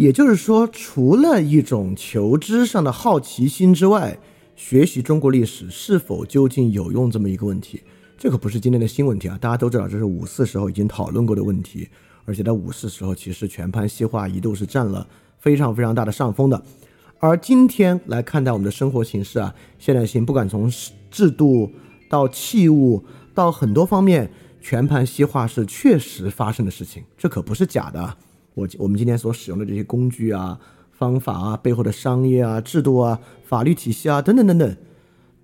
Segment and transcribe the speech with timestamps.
[0.00, 4.18] 也就是说，除了一种求知上的好奇心之外，
[4.56, 7.82] 学习中国历史是否究竟有用这么一个问题，
[8.16, 9.36] 这可不是今天的新问题啊！
[9.38, 11.86] 大家都知道，这是五四时候已经讨论过的问题，
[12.24, 15.06] 而且在五四时候，其实全盘西化一度是占了
[15.38, 16.62] 非常非常大的上风的。
[17.18, 20.72] 而今天来看待我们的生活形式啊，现代性不管从
[21.10, 21.70] 制度
[22.08, 24.32] 到器物到很多方面，
[24.62, 28.16] 全盘西化是确实发生的事情，这可不是假的。
[28.54, 30.58] 我我们今天所使用的这些工具啊、
[30.90, 34.76] 方法啊、背后的商业啊、制度啊、法律体系啊等等等等，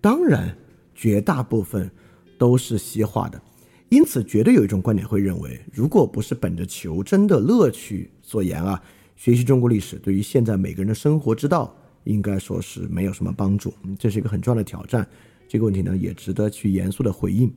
[0.00, 0.56] 当然
[0.94, 1.90] 绝大部分
[2.38, 3.40] 都是西化的。
[3.88, 8.82] 因此，绝对有一种观点会认为，如果不是本着求真的乐趣所言啊。
[9.14, 13.72] 学习中国历史对于现在每个人的生活之道，应该说是没有什么帮助。
[13.98, 15.08] 这是一个很重要的挑战。
[15.48, 17.50] 这个问题呢，也值得去严肃的回应。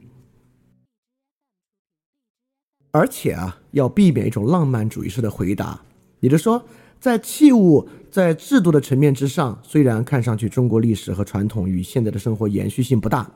[2.92, 5.80] 而且啊，要避免一种浪漫主义式的回答，
[6.20, 6.64] 也就是说，
[7.00, 13.30] 在器物、在制度的层面之上，虽然看上去中国历史和传统与现在的生活延续性不大，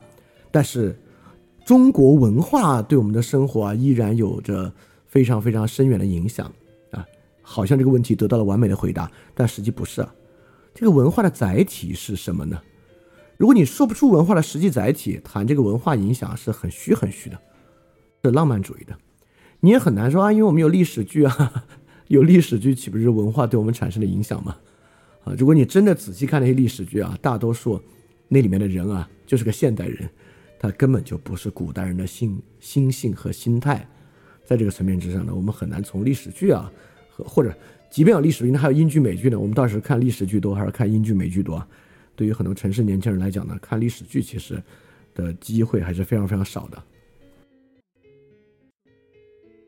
[0.50, 0.98] 但是
[1.64, 4.72] 中国文化对我们的生活啊，依然有着
[5.06, 6.50] 非常非常深远的影响
[6.90, 7.06] 啊。
[7.40, 10.14] 好像这个问题得到了完美的回答，但实际不是啊。
[10.74, 12.60] 这个文化的载体是什么呢？
[13.36, 17.38] 如果你说不出文化的实际载体，谈这个文化影响是很虚很虚的，
[18.24, 18.96] 是浪漫主义的。
[19.64, 21.64] 你也很难说啊，因为我们有历史剧啊，
[22.08, 24.54] 有历史剧岂不是文化对我们产生的影响吗？
[25.24, 27.80] 啊，如果你真的仔细看那些历史剧啊，大多数
[28.28, 30.06] 那里面的人啊，就是个现代人，
[30.58, 33.88] 他根本就不是古代人的心心性和心态。
[34.44, 36.70] 在这个层面之上呢，我们很难从历史剧啊
[37.08, 37.24] 和。
[37.24, 37.50] 或者，
[37.88, 39.40] 即便有历史剧，那还有英剧、美剧呢。
[39.40, 41.66] 我们到时看历史剧多还是看英剧、美剧多？
[42.14, 44.62] 对于很多城市年轻人来讲呢，看历史剧其实
[45.14, 46.82] 的机会还是非常非常少的。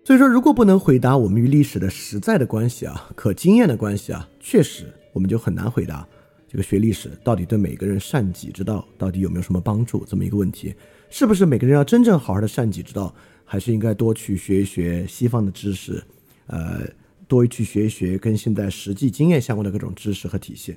[0.07, 6.07] 所以说，如果不能回答我们与历史的实在的关系啊、可经验的关系啊，确实我们就很难回答
[6.47, 10.73] 这个学历史到底对每个人善己之道到底有没有什么帮助这么一个问题。
[11.11, 13.13] 是不是每个人要真正好好的善己之道，
[13.45, 16.01] 还是应该多去学一学西方的知识？
[16.47, 16.83] 呃。
[17.29, 20.77] 多去学一学跟现在实际经验相关的各种知识和体系，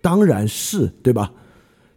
[0.00, 1.32] 当然是对吧？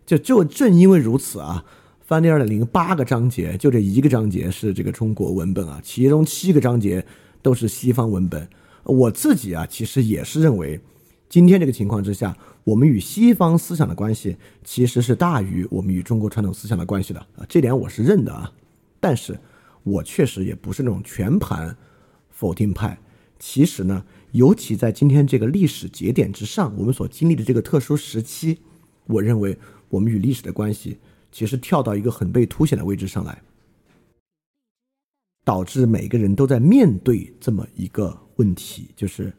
[0.03, 1.63] 就就正因为如此啊，
[2.05, 7.05] 翻第二点零八个章节，就这一个章节是这个中国文本啊，其中七个章节
[7.41, 8.45] 都是西方文本。
[8.83, 10.77] 我自己啊，其实也是认为，
[11.29, 18.51] 今天这个情况之下，我们与西方思想的关系其实是大于我们与中国传统思想的关系的啊，这点我是认的啊。
[18.99, 19.39] 但是，
[19.83, 21.73] 我确实也不是那种全盘
[22.29, 22.99] 否定派。
[23.39, 24.03] 其实呢，
[24.33, 28.59] 尤其在今天这个历史节点之上，我们所经历的这个特殊时期，
[29.05, 30.97] 我认为我们与历史的关系
[31.33, 33.41] 其实跳到一个很被凸显的位置上来，
[35.43, 39.33] 导致每个人都在面对这么一个问题，就是，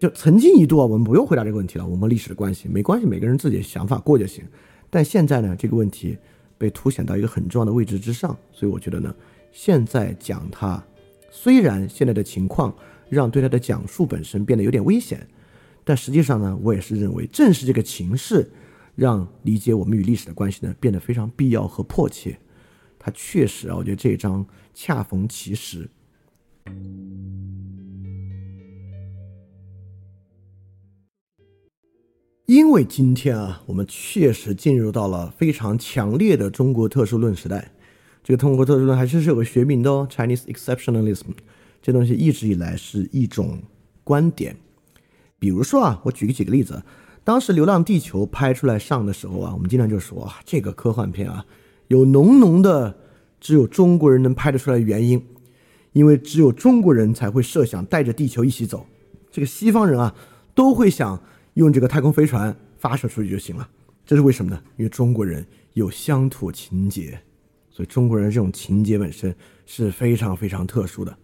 [0.00, 4.42] 就曾经一度啊，我们不用回答这个问题了，我们历史的关系没关系，每个人自己的想法过就行。
[4.88, 6.16] 但现在呢，这个问题
[6.56, 9.14] 被凸显到一个很重要的位置之上，所以我觉得呢，
[9.52, 10.82] 现在讲它。
[11.30, 12.74] 虽然现在的情况
[13.08, 15.26] 让对他的讲述本身变得有点危险，
[15.84, 18.50] 但实际上呢，我也是认为，正是这个情势，
[18.94, 22.38] 让理解我们与历史的关系呢变得非常必要和迫切。
[22.98, 25.90] 它确实啊，我觉得这一章恰逢其时，
[32.46, 37.72] 因为今天啊，我们确实进入到了非常强烈的中国特殊论时代。
[38.22, 41.32] 这个通过特殊论还是是有个学名的哦，Chinese exceptionalism，
[41.82, 43.60] 这东西一直以来是一种
[44.04, 44.56] 观点。
[45.40, 46.80] 比如说啊，我举个几个例子，
[47.24, 51.46] 当时《流浪地球》拍出来上的时候啊，我们经常就说啊，这个科幻片啊，
[51.88, 52.96] 有浓浓的
[53.40, 55.24] 只有中国人能拍得出来的原因，
[55.92, 58.86] 因为只有中国人才会设想带着地球一起走，
[59.30, 60.14] 这个西方人啊
[60.54, 61.20] 都会想
[61.54, 63.68] 用这个太空飞船发射出去就行了。
[64.04, 64.60] 这是为什么呢？
[64.76, 67.18] 因为中国人有乡土情结。
[67.70, 69.34] 所以中国人这种情节本身
[69.64, 71.16] 是非常非常特殊的。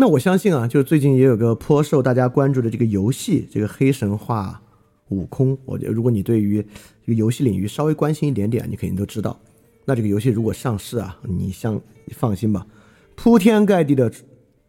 [0.00, 4.62] 那我相信啊，就是最近也有个颇受大家关注的这个游戏，这个《黑神话：
[5.08, 5.56] 悟空》。
[5.64, 6.64] 我觉得如果你对于
[7.04, 9.36] 这个游戏领域稍微关心一点点，你肯定都知道。
[9.84, 11.74] 那这个游戏如果上市啊，你像
[12.04, 12.64] 你放心吧，
[13.16, 14.08] 铺天盖地的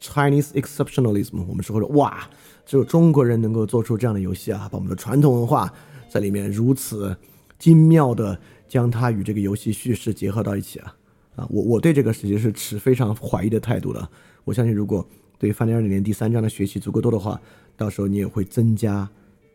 [0.01, 2.27] Chinese exceptionalism，我们说说哇，
[2.65, 5.71] 只有中国人能够做出这样的游戏啊，把我们的传统文化
[6.09, 7.15] 在里面如此
[7.59, 8.39] 精妙的。
[8.67, 10.95] 将它与这个游戏叙事结合到一起啊，
[11.35, 14.09] 啊，我我对这个实际是持非常怀疑的态度的。
[14.49, 15.07] 我相信，如果
[15.37, 17.39] 对《翻天二零年》第三章的学习足够多的话，
[17.77, 19.07] 到时候你也会增加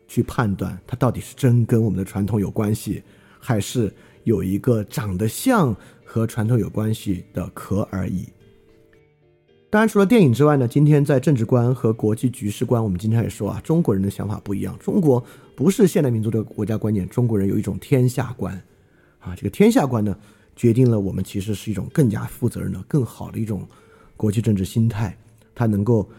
[0.07, 3.03] 去判断它到底是真跟我们的传统有关系，
[3.37, 3.93] 还是
[4.23, 5.75] 有一个长得像
[6.05, 8.25] 和传统有关系的壳而已。
[9.69, 14.79] 当然，除了电影之外呢，今天在政治观和国际局势观，我们经常也说啊，中国人的想法不一样。
[14.79, 15.21] 中国
[15.57, 18.55] 不是现代民族的国家观念，中国人有一种天下观，
[19.19, 20.17] 啊，这个天下观呢，
[20.55, 23.67] 决定了我们其实是一种更加负责任的、更好的一种
[24.17, 25.17] 国际政治心态。
[25.53, 26.09] 它能够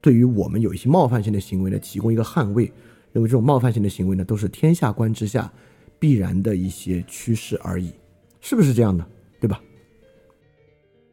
[0.00, 2.72] 对于我们有一些冒犯性的行为呢，提供一个捍卫。
[3.12, 5.50] 认为这种冒犯性的行为呢，都是天下观之下
[5.98, 7.90] 必然的一些趋势而已，
[8.40, 9.06] 是不是这样的？
[9.40, 9.60] 对吧？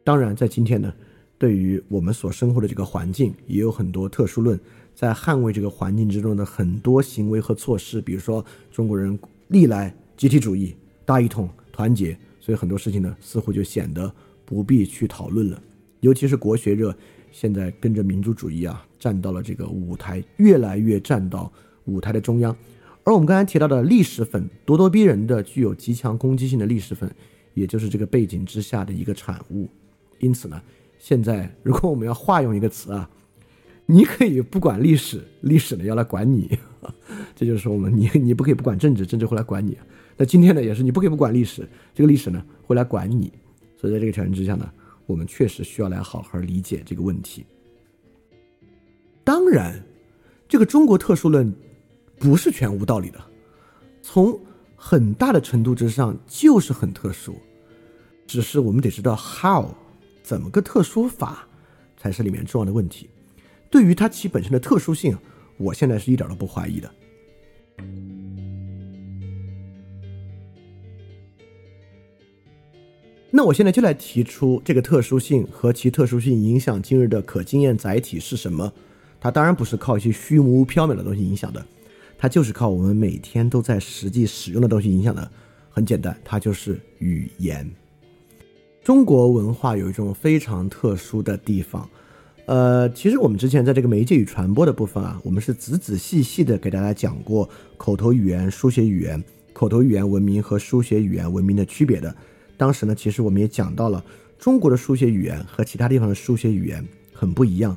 [0.02, 0.92] 当然，在今天呢。
[1.36, 4.58] 对于我们所生活的这个环境，也有很多特殊论，
[4.94, 9.18] 在捍卫这个环境之中的很多行为和措施，比如说中国人
[9.48, 10.74] 历来集体主义、
[11.04, 14.10] 大一统、团结，所以很多事情呢，似乎就显得
[14.46, 15.62] 不必去讨论了。
[16.04, 16.94] 尤其是国学热，
[17.32, 21.50] 现在跟着民族主义啊，站到了这个舞台，越来越站到
[21.86, 22.54] 舞台的中央。
[23.04, 27.10] 而我们刚才提到的历史粉，咄咄逼人的、具有极强攻击性的历史粉，
[27.54, 29.68] 也就是这个背景之下的一个产物。
[30.18, 30.60] 因此呢。
[30.96, 33.10] 现在，如果我们要化用一个词啊，
[33.84, 36.58] 你可以不管历史，历史呢要来管你，
[37.36, 39.76] 这就是我们你你不可以不管政治，政治会来管你。
[40.16, 43.30] 那今天呢也是你不可以不管历史，这个历史呢会来管你。
[43.76, 44.72] 所以在这个条件之下呢，
[45.06, 47.44] 我们确实需要来好好理解这个问题。
[49.22, 49.82] 当然，
[50.48, 51.54] 这个中国特殊论
[52.18, 53.22] 不是全无道理的，
[54.02, 54.38] 从
[54.76, 57.36] 很大的程度之上就是很特殊，
[58.26, 59.66] 只是我们得知道 how。
[60.22, 61.46] 怎么个特殊法，
[61.98, 63.10] 才是里面重要的问题。
[63.70, 65.14] 对于它其本身的特殊性，
[65.58, 66.90] 我现在是一点都不怀疑的。
[73.36, 78.72] 那我现在就来提出这个特殊性和其特殊性影响今日的可经验载体是什么？
[79.20, 81.66] 它当然不是靠一些虚无缥缈的东西影响的，
[82.16, 85.28] 它就是靠我们每天都在实际使用的东西影响的。
[85.68, 87.68] 很简单，它就是语言。
[88.84, 91.90] 中国文化有一种非常特殊的地方，
[92.46, 99.20] 呃，其实我们之前在这个媒介与传播的部分啊，我们是仔仔细细的给大家讲过口头语言、书写语言、
[99.52, 102.14] 口头语言文明和书写语言文明的区别的。
[102.56, 104.04] 当时呢，其实我们也讲到了
[104.38, 107.76] 中国的书写语言和其他地方的书写语言很不一样。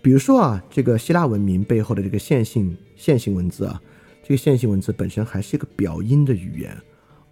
[0.00, 3.80] 比如说啊，这个希腊文明背后的这个线性线性文字啊，
[4.22, 6.76] 这个线性文字本身还是一个表音的语言。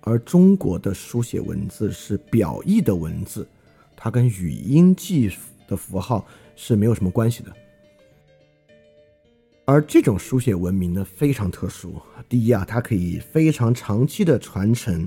[0.03, 3.47] 而中国的书写文字是表意的文字，
[3.97, 5.31] 它跟语音记
[5.69, 6.27] 的符号
[6.57, 7.53] 是没有什么关系的。
[9.67, 15.07] 而这种书写文明呢非常特殊，第一啊，它可以非常长期的传承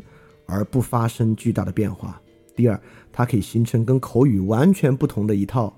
[0.54, 2.12] 而不发生巨大的变化；
[2.56, 2.80] 第二，
[3.12, 5.76] 它可以形成跟口语完全不同的一套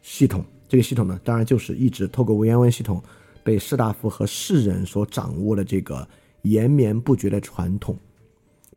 [0.00, 0.44] 系统。
[0.66, 3.00] 这个系统呢，当然就是一直透过文言文系统
[3.44, 6.08] 被士大夫和士人所掌握的这个
[6.42, 7.96] 延绵不绝的传统。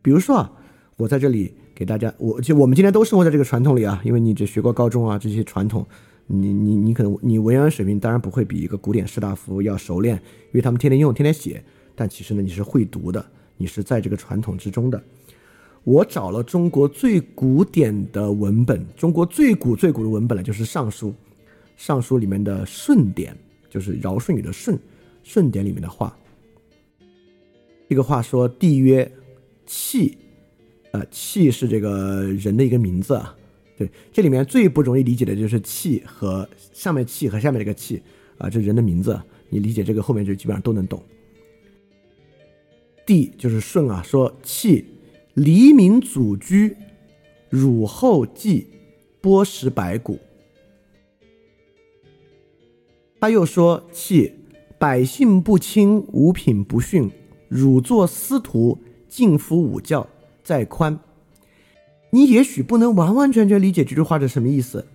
[0.01, 0.51] 比如说啊，
[0.97, 5.87] 我在这里给大家，我就我们今天都生活在这个传统里啊，因为你这学过高中啊，这些传统，
[6.27, 11.63] 你你你可能你文言文水平当然不会比一个古典士大夫要熟练，因为他们天天用，天天写，
[11.95, 13.25] 但其实呢，你是会读的，
[13.55, 15.01] 你是在这个传统之中的。
[15.87, 21.07] 我找了中国最古典的文本，中国最古最古的文本呢，就是《尚书》，
[21.77, 23.33] 《尚书》里面的舜典，
[23.69, 24.77] 就是尧舜禹的舜，
[25.23, 26.13] 舜典里面的话，
[27.87, 29.09] 这个话说，帝曰。
[29.65, 30.17] 气，
[30.91, 33.35] 呃，气是这个人的一个名字啊。
[33.77, 38.01] 对，这里面最不容易理解的就是气和上面气和下面这个气
[38.37, 41.03] 啊，这人的名字，你理解这个后面就基本上都能懂。
[43.05, 44.85] 帝就是舜啊，说气
[45.37, 46.75] 黎民祖居，
[47.47, 48.65] 汝后继，
[49.21, 50.17] 剥食百谷。
[53.19, 54.33] 他又说气
[54.79, 57.11] 百姓不亲，五品不逊，
[57.49, 58.79] 汝作司徒。
[59.07, 60.05] 尽服五教
[60.43, 60.99] 再宽，
[62.09, 64.85] 你也许不能完完全全理解这句话是什么意思，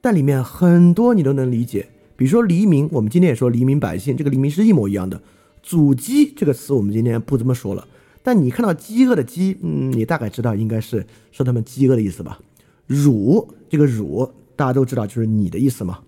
[0.00, 1.86] 但里面很多你都能理解。
[2.16, 5.22] 比如说黎民，我们今天也说黎民百姓，这个黎民是一模一样的。
[5.62, 7.86] 阻饥这个词我们今天不这么说了，
[8.22, 12.38] 但你看到饥饿的饥，嗯，你大概知道应该是说他们饥饿的意思吧？
[12.86, 16.00] 汝这个汝大家都知道就是你的意思嘛。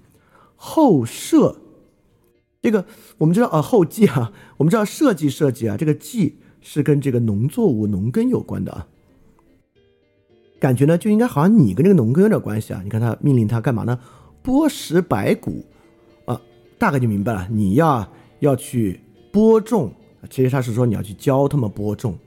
[0.57, 1.57] 后设
[2.63, 2.85] 这个
[3.19, 6.37] 我们知道啊，后继啊，我们知道设计设计啊，这个计。
[6.67, 8.89] 是跟这个农作物农耕有关的啊，
[10.59, 12.81] 感觉呢就应该好像你跟这个农耕有点关系啊。
[12.83, 14.01] 你看他命令他干嘛呢？
[14.43, 15.63] 播食白谷
[16.25, 16.41] 啊，
[16.79, 17.47] 大概就明白了。
[17.51, 18.99] 你要要去
[19.31, 19.93] 播种，
[20.31, 22.19] 其实他是说你要去教他们播种。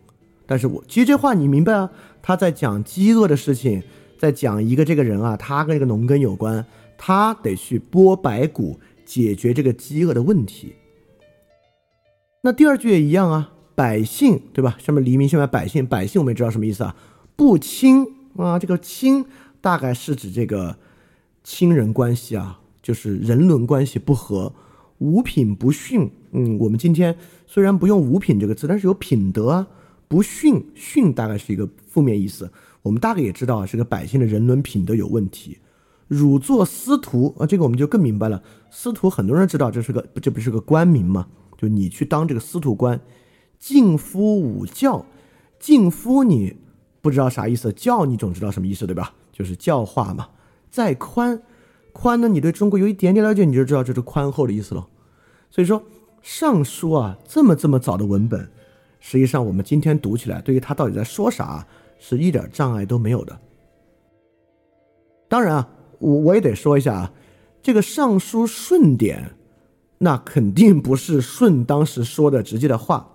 [0.45, 1.89] 但是我其实这话你明白啊？
[2.21, 3.83] 他在讲饥饿的事情，
[4.17, 6.65] 在讲一个这个人啊，他跟这个农耕有关，
[6.97, 10.73] 他得去播白谷，解决这个饥饿的问题。
[12.41, 13.53] 那第二句也一样啊。
[13.75, 14.75] 百姓对吧？
[14.79, 15.85] 上面黎明，下面百姓。
[15.85, 16.95] 百姓我们也知道什么意思啊？
[17.35, 18.03] 不亲
[18.35, 19.23] 啊，这个亲
[19.61, 20.75] 大概是指这个
[21.43, 24.51] 亲人关系啊，就是人伦关系不和，
[24.99, 26.09] 五品不逊。
[26.31, 29.67] 嗯，我们今天虽然不用五品这个字，但是有品德啊，
[30.07, 32.51] 不逊，逊大概是一个负面意思。
[32.81, 35.57] 我们大概也知道啊，这个百姓的人伦品德有问题。
[36.07, 38.41] 汝作司徒啊，这个我们就更明白了。
[38.71, 41.27] 司徒很多人知道，这是个这不是个官名吗？
[41.57, 42.99] 就你去当这个司徒官。
[43.59, 45.05] 敬夫五教，
[45.59, 46.55] 敬夫你
[47.01, 49.13] 不知道啥意思，教你总知道什么意思对吧？
[49.33, 50.29] 就是教化嘛。
[50.69, 51.41] 再宽，
[51.99, 52.27] 宽呢？
[52.27, 54.85] 你对中国有一点点了解，你就知道这是宽厚的意思喽。
[55.49, 55.81] 所以说，
[56.21, 58.47] 《尚书》啊，这么这么早的文本，
[58.99, 61.65] 实际上我们今天读起来，对于他到底在说啥，
[61.97, 63.39] 是一点障碍都没有的。
[65.27, 67.13] 当然啊，我我也得说一下啊，
[67.63, 69.31] 这个《尚书》顺点，
[69.97, 73.09] 那肯定不是舜当时说的直接的话。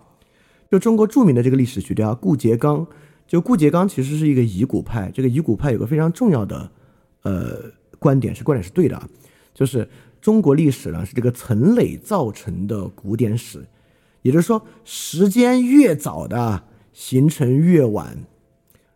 [0.71, 2.87] 就中国著名的这个历史学家顾颉刚，
[3.27, 5.11] 就顾颉刚其实是一个夷古派。
[5.15, 6.71] 这个夷古派有个非常重要的
[7.23, 7.59] 呃
[8.03, 9.09] 观点，是观点是对的啊，
[9.55, 9.89] 就是
[10.21, 13.65] 中国历史呢是这个层累造成的古典史，
[14.23, 18.19] 也就是说时间越早的形成越晚。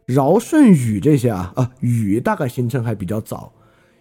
[0.08, 3.52] 尧舜禹这些啊啊，禹大概形成还比较早，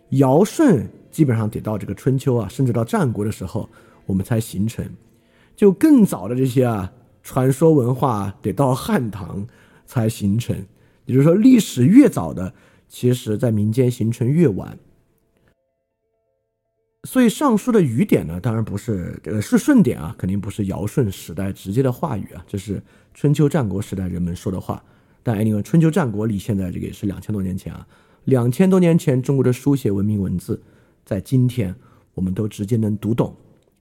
[0.09, 3.69] 尧舜基本上得到这个春秋啊，甚至到战国的时候
[4.05, 4.83] 我们才形成。
[5.55, 6.91] 就更早的这些啊，
[7.23, 9.47] 传说文化得到汉唐
[9.85, 10.55] 才形成。
[11.05, 12.53] 也就是说，历史越早的，
[12.89, 14.77] 其实在民间形成越晚。
[17.05, 22.81] 所以，《尚书》的语典呢，当然不是呃是顺典啊，肯定不是尧舜时代直接的话语啊，这是
[23.13, 24.83] 春秋战国时代人们说的话。
[25.21, 27.87] 但 anyway，春秋战国离现在这个也是两千多年前啊，
[28.23, 30.61] 两千多年前中国的书写文明文字，
[31.05, 31.75] 在今天
[32.15, 33.35] 我们都直接能读懂，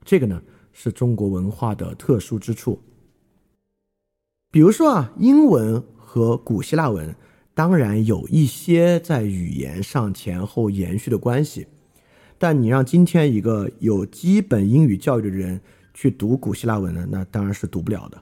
[0.05, 2.79] 这个呢是中国文化的特殊之处。
[4.51, 7.15] 比如说啊，英文和古希腊文
[7.55, 11.67] 当然有一些在语言上前后延续的关系，
[12.45, 15.59] 但你让今天一个有基本英语教育的人
[15.95, 18.21] 去读古希腊文呢，那当然是读不了的。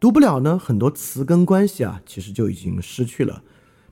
[0.00, 3.42] 读不了呢，很多词根关系啊，其实就已经失去了。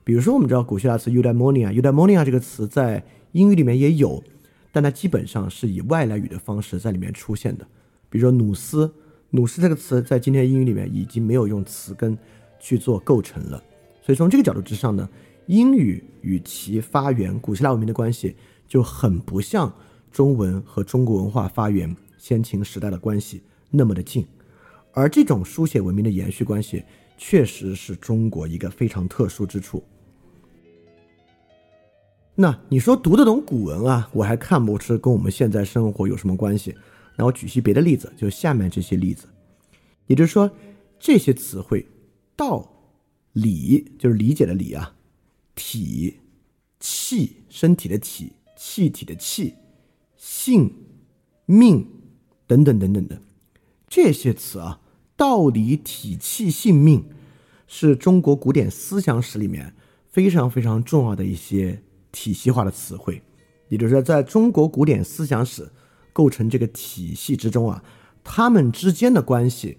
[0.03, 4.23] 比如说，我们知道古希腊词 eudaimonia，eudaimonia 这个词在英语里面也有，
[4.71, 7.63] 但它基本上是以外来语的方式在里面出现的。
[8.09, 8.91] 比如说努斯，
[9.29, 12.17] 努斯这个词在今天英语里面已经没有用词根
[12.59, 13.63] 去做构成了。
[14.01, 15.07] 所以从这个角度之上呢，
[15.45, 18.35] 英语与其发源古希腊文明的关系
[18.67, 19.73] 就很不像
[20.11, 24.25] 中文和中国文化发源先秦时代的关系那么的近。
[24.91, 26.83] 而这种书写文明的延续关系，
[27.17, 29.83] 确实是中国一个非常特殊之处。
[32.35, 36.75] 那你说读得懂古文啊，我还看不出跟我们现在生活有什么关系。
[37.15, 39.27] 那我举些别的例子，就下面这些例子，
[40.07, 40.49] 也就是说，
[40.99, 41.85] 这些词汇，
[42.35, 42.71] 道、
[43.33, 44.95] 理就是理解的理啊，
[45.53, 46.19] 体、
[46.79, 48.33] 气身体的体、
[48.65, 49.55] 气体的气、
[50.15, 50.73] 性、
[51.45, 51.85] 命
[52.47, 53.21] 等等等等的
[53.89, 54.79] 这些词啊。
[55.17, 57.03] 道理、体气、性命，
[57.67, 59.75] 是中国古典思想史里面
[60.07, 63.21] 非常非常重要的一些体系化的词汇。
[63.67, 65.69] 也就是说，在中国古典思想史
[66.13, 67.83] 构成这个体系之中啊，
[68.23, 69.77] 他们之间的关系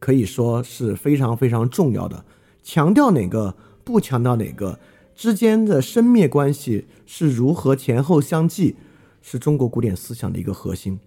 [0.00, 2.24] 可以说是非常非常重要的。
[2.64, 4.80] 强调哪个，不强调哪个，
[5.16, 8.76] 之间的生灭关系是如何前后相继，
[9.20, 11.00] 是中国古典思想的一个核心。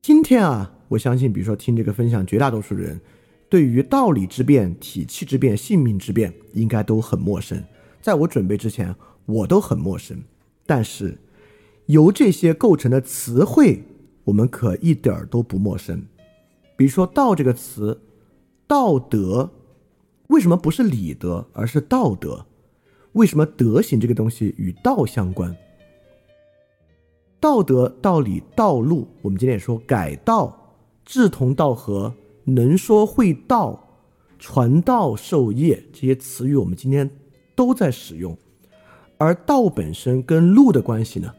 [0.00, 0.74] 今天啊。
[0.88, 2.98] 我相信，比如说听这个分享，绝大多数人
[3.50, 7.62] 对于道理之变、体气之变、性命之变，应该都很陌生。
[8.00, 8.96] 在我准备之前，
[9.26, 10.22] 我都很陌生。
[10.64, 11.18] 但是，
[11.84, 13.82] 由这些构成的词汇，
[14.24, 16.06] 我们可一点儿都不陌生。
[16.74, 18.00] 比如说“道”这个词，
[18.66, 19.50] 道德
[20.28, 22.46] 为什么不是礼德，而是道德？
[23.12, 25.54] 为什么德行这个东西与道相关？
[27.40, 30.54] 道德、道理、道路，我们今天也说改道。
[31.04, 32.12] 志同道合、
[32.44, 33.82] 能说会道、
[34.38, 37.08] 传道授业这些词语，我们今天
[37.56, 38.36] 都在使用。
[39.16, 41.32] 而道本身跟路的关系呢，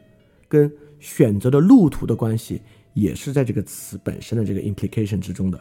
[0.48, 2.60] 跟选择的路途的关系，
[2.94, 5.60] 也是在这个词本身的这个 implication 之中的。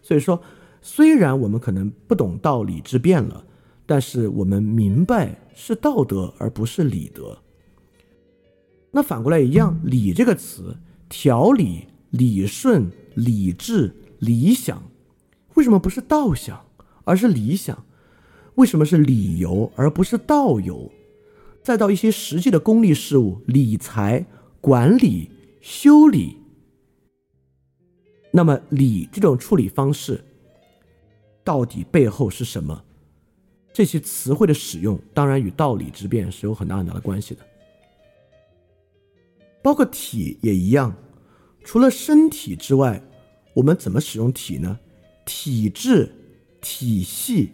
[0.00, 0.40] 所以说，
[0.80, 3.44] 虽然我们可能不懂道理之变了，
[3.92, 7.36] 但是我们明白是道德而不是礼德。
[8.90, 10.74] 那反过来一样，礼这个词，
[11.10, 12.90] 条理、理顺。
[13.14, 14.82] 理智、理想，
[15.52, 16.64] 为什么不是道想，
[17.04, 17.84] 而是理想？
[18.54, 20.90] 为什么是理由而不是道由？
[21.62, 24.24] 再到一些实际的功利事物，理财、
[24.62, 25.30] 管理、
[25.60, 26.38] 修理，
[28.32, 30.24] 那么理这种处理方式，
[31.44, 32.82] 到底背后是什么？
[33.72, 37.46] 这些词汇的使用，当然与道理之变是有很大很大的关系的。
[39.62, 40.94] 包括体也一样。
[41.64, 43.00] 除了身体之外，
[43.54, 44.78] 我们怎么使用体呢？
[45.24, 46.12] 体制、
[46.60, 47.52] 体系、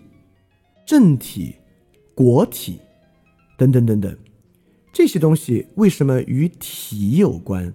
[0.87, 1.55] 政体、
[2.15, 2.81] 国体
[3.59, 4.19] 等等等等，
[4.93, 7.73] 这些东西为什么与体有关？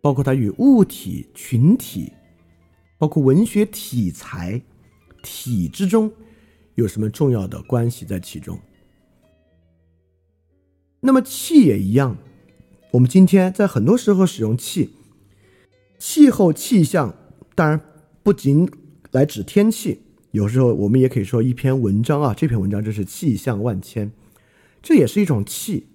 [0.00, 2.10] 包括它与物体、群体，
[2.98, 4.60] 包括文学题材、
[5.22, 6.10] 体之中
[6.74, 8.58] 有什么重要的关系在其中？
[11.00, 12.16] 那么气也一样，
[12.92, 14.90] 我们今天在很多时候使用气。
[15.98, 17.14] 气候气象
[17.54, 17.80] 当然
[18.22, 18.68] 不仅
[19.12, 20.00] 来指天气，
[20.32, 24.12] 有时候我们也可以说一篇文章啊，这篇文章就是气象万千，
[24.82, 25.86] 这也是一种气。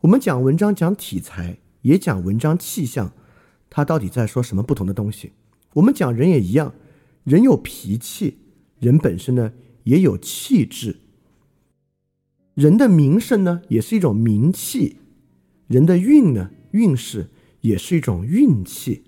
[0.00, 3.12] 我们讲文章讲题材，也讲文章气象，
[3.68, 5.32] 它到底在说什么不同的东西？
[5.74, 6.74] 我们讲人也一样，
[7.24, 8.38] 人有脾气，
[8.78, 9.52] 人本身呢
[9.86, 10.96] 也有气质，
[12.54, 14.98] 人的名声呢也是一种名气，
[15.68, 19.04] 人的运呢运势也是一种运气。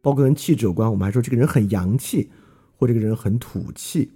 [0.00, 2.30] 包括跟气质有关，我们还说这个人很阳气，
[2.76, 4.10] 或这个人很土气。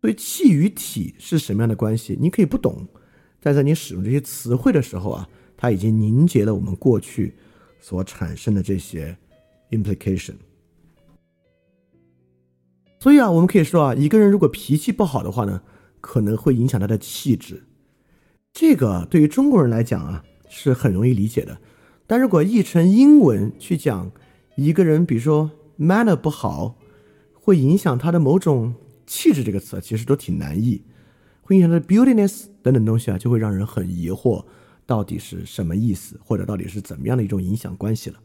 [0.00, 2.16] 所以气与体是什么样的关系？
[2.18, 2.88] 你可以不懂，
[3.40, 5.28] 但在你使用这些词汇的时候啊，
[5.58, 7.34] 它已经凝结了我们过去
[7.78, 9.14] 所产生的这些
[9.70, 10.36] implication。
[13.02, 15.62] 所以啊，我们可以说啊，一个人如果脾气不好的话呢，
[16.00, 17.64] 可能会影响他的气质。
[18.52, 21.58] 这个对于中国人来讲啊，是很容易理解的。
[22.06, 24.12] 但如果译成英文去讲，
[24.54, 26.76] 一个人，比如说 manner 不好，
[27.34, 28.72] 会影响他的某种
[29.04, 29.42] 气质。
[29.42, 30.84] 这个词其实都挺难译，
[31.40, 34.44] 会影响他的 beautiness 等等东西啊，就会让人很疑惑，
[34.86, 38.20] 到底是什么意思，或者到底是怎么样的一种影响关系了。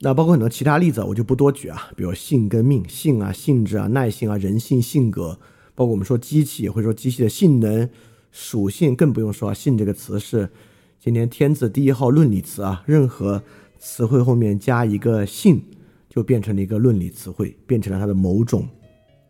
[0.00, 5.38] 那包括很多其他例子，我就不多举啊，比如性跟命，性啊，性质啊，耐性啊，人性性格，
[5.74, 7.88] 包括我们说机器也会说机器的性能、
[8.30, 10.50] 属性，更不用说啊，性这个词是。
[10.98, 13.40] 今天天字第一号论理词啊，任何
[13.78, 15.62] 词汇后面加一个性，
[16.08, 18.66] 就变成了一个论理词汇，变成了它的某种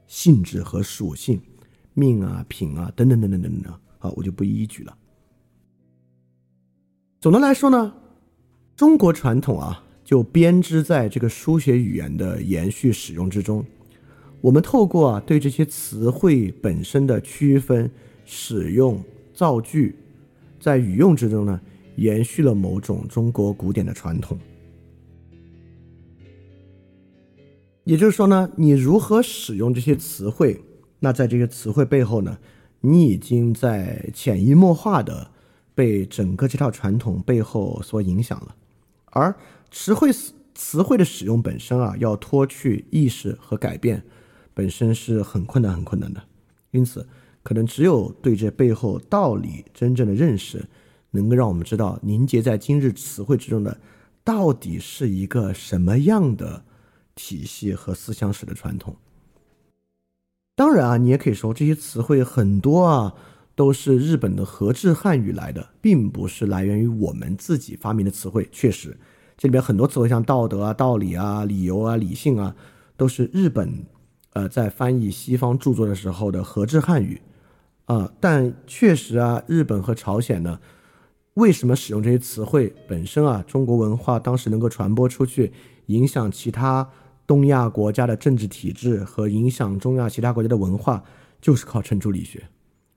[0.07, 1.39] 性质和属性，
[1.93, 3.75] 命啊、品啊等等等等等等。
[3.99, 4.97] 好，我就不一一举了。
[7.21, 7.93] 总的来说呢，
[8.75, 13.65] 中国传统啊，就编织在这个书写语言的延续使用之中。
[14.41, 17.91] 我们透过啊对这些词汇本身的区分、
[18.25, 19.03] 使用、
[19.35, 19.97] 造句。
[20.61, 21.61] 在语用之中呢，
[21.97, 24.39] 延续了某种中国古典的传统。
[27.83, 30.61] 也就是说呢，你如何使用这些词汇，
[31.01, 32.39] 那在这些词汇背后呢，
[32.81, 35.33] 你已经在潜移默化的
[35.75, 38.55] 被整个这套传统背后所影响了。
[39.17, 39.35] 而
[39.71, 40.11] 词汇
[40.55, 44.03] 词汇的使用本身啊，要脱去意识和改变，
[44.53, 46.23] 本身是很困难、很困难的。
[46.71, 47.07] 因此。
[47.47, 50.69] 可能只有对这背后道理真正的认识，
[51.13, 53.79] 能够让我们知道凝结在今日词汇之中的，
[54.25, 56.65] 到底是一个什么样的
[57.15, 58.97] 体系和思想史的传统。
[60.57, 63.15] 当然啊，你也可以说这些词汇很多啊，
[63.57, 68.47] 都是日本的和制汉语来的，并不是来源于我们自己发明的词汇。
[68.53, 68.97] 确实，
[69.37, 72.55] 这里边很多词汇像道德啊、道理啊、理由啊、理性啊，
[72.99, 73.85] 都是日本
[74.35, 77.21] 呃在翻译西方著作的时候的和制汉语。
[77.87, 80.61] 啊，但确实啊，日本和朝鲜呢，
[81.35, 83.43] 为什么使用这些词汇本身啊？
[83.47, 85.53] 中国文化当时能够传播出去，
[85.87, 86.91] 影响其他
[87.27, 91.03] 东亚国家的政治体制和影响中亚其他国家的文化，
[91.41, 92.43] 就是靠程朱理学。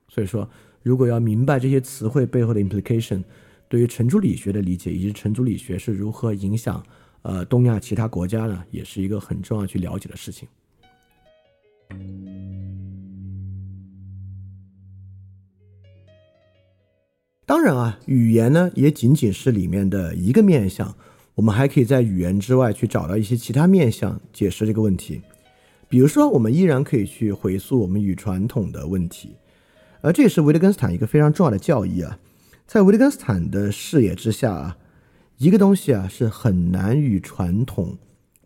[0.09, 0.49] 所以说，
[0.83, 3.23] 如果要明白这些词汇背后的 implication，
[3.67, 6.83] 对于程朱理学的理解以及程朱理学是如何影响
[7.21, 10.47] 呃东亚其他国家呢，也是一个很重要去了解的事情。
[17.45, 20.95] 当然啊，语言呢也仅仅是里面的一个面相，
[21.33, 25.21] 我们还可以在语言之外去找到一些其他面相解释这个问题。
[25.87, 29.35] 比如说，我们依然可以去回溯我们与传统的问题，
[30.01, 32.17] 而这也是维特根斯坦一个非常重要的教义啊。
[32.65, 34.77] 在维特根斯坦的视野之下啊，
[35.37, 37.97] 一个东西啊是很难与传统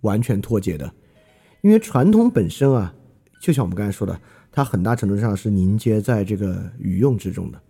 [0.01, 0.93] 完全脱节的，
[1.61, 2.93] 因为传统本身啊，
[3.41, 4.19] 就像我们刚才说的，
[4.51, 7.61] 它很大程度上是凝结在这个语用之中的。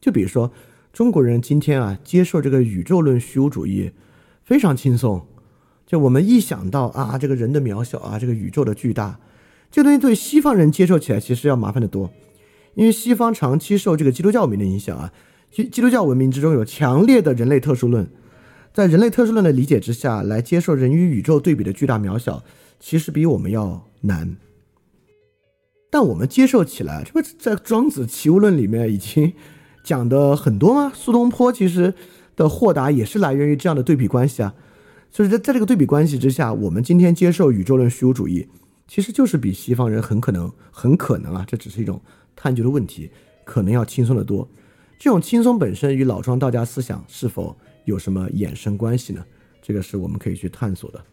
[0.00, 0.50] 就比如说。
[0.92, 3.92] 中国人今天啊，接受这个宇宙论虚无主义
[4.42, 5.24] 非常轻松。
[5.86, 9.20] 就我们一想到啊，这个人的渺小啊，这个宇宙的巨大，
[9.70, 12.10] 这东西对西方人接受起来其实要麻烦的多。
[12.74, 15.12] 因为西方长期受这个基督教文明的影响啊，
[15.50, 18.08] 基基督教文明之中有强烈的人类特殊论，
[18.72, 22.42] 在人类特殊论的理解之下来接受人与宇宙对比的巨大渺小，
[22.78, 24.36] 其实比我们要难。
[25.90, 29.32] 但我们接受起来，这不在庄子齐物论里面已经。
[29.82, 30.92] 讲的很多吗？
[30.94, 31.94] 苏东坡其实
[32.36, 34.54] 的豁达也是来源于这样的对比关系啊。
[35.10, 38.46] 所以在在这个对比关系之下，我们今天接受宇宙论虚无主义，
[38.86, 41.98] 其实就是比西方人很可能很可能啊，这只是一种
[42.34, 43.10] 探究的问题，
[43.44, 44.48] 可能要轻松得多。
[44.98, 49.24] 这种轻松本身与老庄道家思想是否有什么衍生关系呢？
[49.62, 51.04] 这个是我们可以去探索的。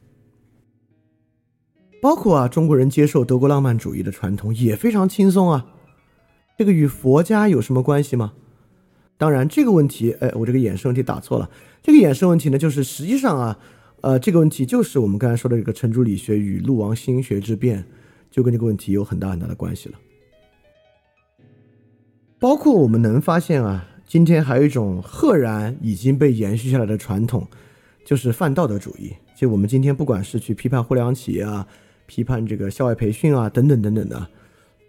[2.01, 5.65] 包括啊，中国人接受德国浪漫主义的传统也非常轻松啊。
[6.57, 8.33] 这个与佛家有什么关系吗？
[9.17, 11.49] 当然，这个问题，哎，我这个衍生问题打错了。
[11.81, 13.59] 这个衍生问题呢，就是实际上啊，
[14.01, 17.85] 呃，这个问题就是我们刚才说的这个程朱理学与陆王心学之辩，
[18.29, 19.97] 就跟这个问题有很大很大的关系了。
[22.39, 27.47] 包括我们能发现啊，今天还有一种赫然已经被延续下来的传统，
[28.05, 29.11] 就是泛道德主义。
[29.35, 31.65] 就我们今天不管是去批判互联网企业啊，
[32.05, 34.27] 批判这个校外培训啊，等等等等的，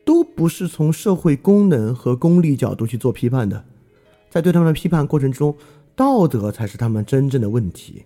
[0.05, 3.65] 都不是从社会功能和功利角度去做批判的。
[4.29, 5.57] 在对他们的批判过程中，
[5.97, 8.05] 道德才是他们真正的问题。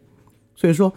[0.54, 0.92] 所以说，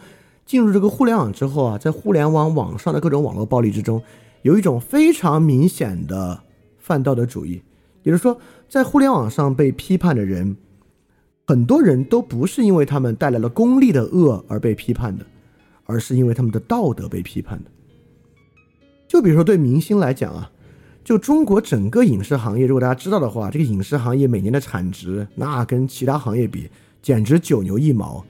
[0.45, 4.03] 进入这个互联网之后啊，在互联网网上的各种网络暴力之中，
[4.43, 6.43] 有一种非常明显的
[6.77, 7.63] 泛道德主义。
[8.05, 8.39] 也就是说，
[8.69, 10.55] 在互联网上被批判的人，
[11.47, 15.25] 很多人都不是因为他们带来了功利的恶而被批判的，
[15.85, 17.71] 而是因为他们的道德被批判的。
[19.07, 20.51] 就比如说对明星来讲啊，
[21.03, 26.69] 就中国整个影视行业，如果大家知道的话，这个影视行业每年的产值那跟其他行业比
[27.01, 28.23] 简直九牛一毛，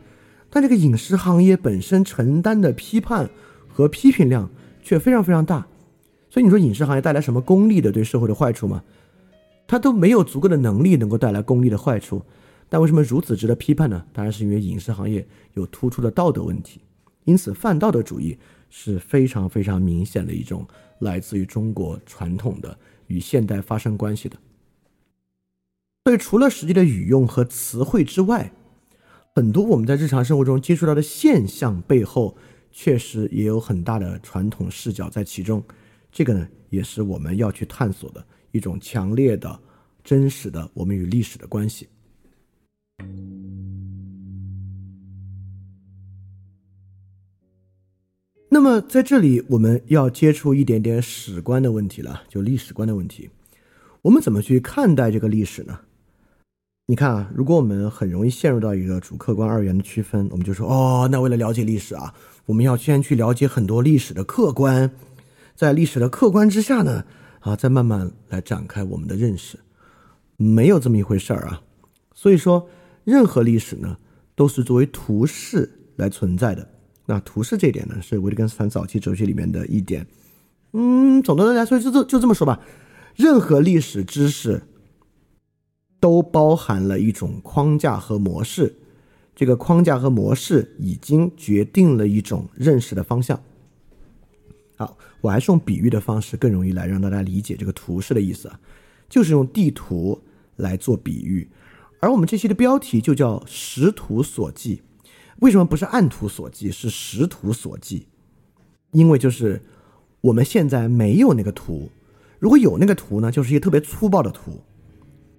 [0.50, 3.30] 但这个影视行业本身承担的批判
[3.68, 4.50] 和批评量
[4.82, 5.68] 却非常非常大。
[6.30, 8.82] 所以你说影视行业带来什么功利的对社会的坏处吗？
[9.68, 12.24] 他都没有足够的能力能够带来功利的坏处，
[12.70, 14.06] 但为什么如此值得批判呢？
[14.14, 16.82] 当然是因为影视行业有突出的道德问题，
[17.24, 18.38] 因此泛道德主义
[18.70, 20.68] 是非常非常明显的一种
[21.00, 24.38] 来自于中国传统的与现代发生关系的。
[26.04, 28.52] 所以，除了实际的语用和词汇之外，
[29.34, 32.38] 很多我们在日常生活中接触到的现象背后，
[32.72, 35.64] 确实也有很大的传统视角在其中。
[36.12, 38.24] 这个呢，也是我们要去探索的。
[38.56, 39.60] 一种强烈的、
[40.02, 41.90] 真实的我们与历史的关系。
[48.50, 53.30] 那么，在这里我们要接触一点点史观的问题了，就历史观的问题。
[54.02, 55.78] 我们怎么去看待这个历史呢？
[56.86, 62.14] 你看啊，如果我们很容易陷入到一个主客观二元的区分，我们就说哦，那为了了解历史啊，
[62.46, 64.90] 我们要先去了解很多历史的客观，
[65.56, 67.04] 在历史的客观之下呢？
[67.46, 69.60] 啊，再慢慢来展开我们的认识，
[70.36, 71.62] 没有这么一回事儿啊。
[72.16, 72.68] 所以说，
[73.04, 73.98] 任何历史呢，
[74.36, 76.68] 都是作为图示来存在的。
[77.06, 80.08] 那图示这点呢，是维特根斯坦早期哲学里面的一点。
[80.74, 82.60] 嗯，总的来说，就就就这么说吧。
[83.16, 84.64] 任何历史知识
[86.00, 88.76] 都包含了一种框架和模式，
[89.36, 93.40] 这个框架和模式已经决定了一种认识的方向。
[94.78, 98.60] 好，我还是用比喻的方式更容易来让大家理解这个图示的意思啊，
[99.08, 100.22] 就是用地图
[100.58, 101.50] 来做比喻，
[102.02, 104.82] 而我们这期的标题就叫“识图所记”。
[105.40, 108.08] 为什么不是按图所记，是识图所记？
[108.92, 109.62] 因为就是
[110.20, 111.90] 我们现在没有那个图，
[112.38, 114.62] 如果有那个图呢，就是一个特别粗暴的图。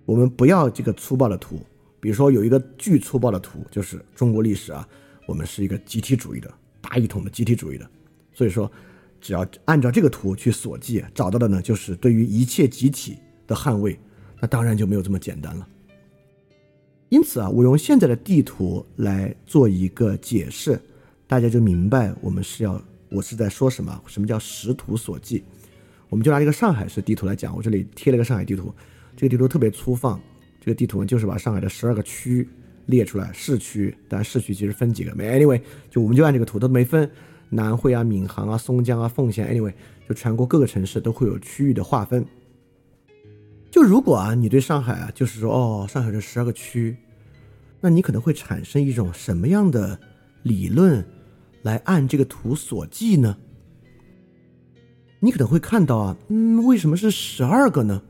[0.06, 1.60] 我们不要这个粗暴的图，
[2.00, 4.88] 比如说有一个巨粗暴的图，就是中国历史啊，
[5.26, 7.86] 我们是一个集体主义的大一统的集体主义的，
[8.32, 8.70] 所以说。
[9.20, 13.98] 只要按照这个图去所记，找到的呢，就是对于一切集体的捍卫，
[14.40, 15.66] 那当然就没有这么简单了。
[17.08, 20.80] 因此啊，我用现在的地图来做一个解释，
[21.26, 24.02] 大家就明白我们是要我是在说什么。
[24.06, 25.44] 什么叫识图所记？
[26.08, 28.74] 我们就拿这个上海市地图来讲，我这里贴了个上海地图，
[29.16, 30.20] 这个地图特别粗放，
[30.60, 32.48] 这个地图就是把上海的十二个区
[32.86, 37.10] 列出来，市区，但市区其实分几个没？Anyway，就我们就按这个图，它都没分。
[37.48, 39.72] 南汇啊、闵行啊、松江啊、奉贤，anyway，
[40.08, 42.24] 就全国各个城市都会有区域的划分。
[43.70, 46.96] 就如果啊，你对上海啊，就是说哦，上海这十二个区，
[47.80, 49.98] 那你可能会产生一种什么样的
[50.42, 51.06] 理论
[51.62, 53.36] 来按这个图所记呢？
[55.20, 58.02] 你可能会看到啊，嗯，为什么是十二个呢？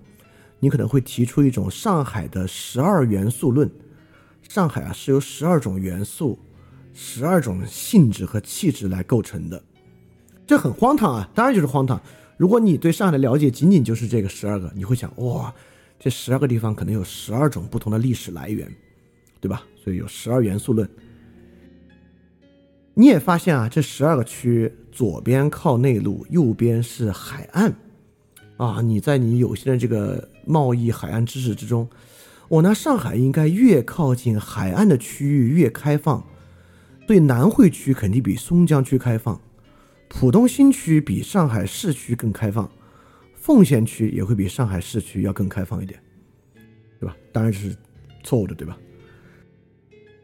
[0.61, 3.71] 你可能会提出一种上海的十二元素论。
[4.49, 6.39] 上海啊，是由十二种元素。
[6.99, 9.63] 十二种性质和气质来构成的，
[10.47, 11.29] 这很荒唐啊！
[11.35, 12.01] 当然就是荒唐。
[12.39, 15.55] 如果你对上海的了解仅仅就是这个十二个，你会想哇，
[15.99, 18.67] 这十二个地方可能有十二种不同的历史来源，
[19.43, 19.63] 对吧？
[19.77, 20.89] 所以有十二元素论。
[22.95, 27.75] 你也发现啊，这十二个区左边靠内陆，右边是海岸
[28.57, 28.81] 啊。
[28.81, 31.87] 你在你有限的这个贸易海岸知识之中，
[32.49, 36.27] 我拿上海应该越靠近海岸的区域越开放，
[37.07, 39.41] 对南汇区肯定比松江区开放，
[40.09, 42.69] 浦东新区比上海市区更开放，
[43.35, 46.01] 奉贤区也会比上海市区要更开放一点，
[46.99, 47.17] 对吧？
[47.33, 47.77] 当然是
[48.25, 48.77] 错误的，对吧？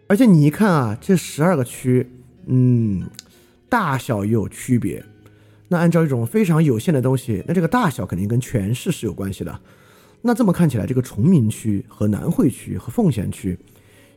[0.08, 2.06] 而且你一看啊，这十二个区，
[2.46, 3.08] 嗯，
[3.68, 5.02] 大小也有区别。
[5.68, 9.60] 那按照一种非常有限的东西，那这个大小肯定跟权势是有关系的。
[10.20, 13.58] 那这么看起来，这个崇明区和南汇区和奉贤区，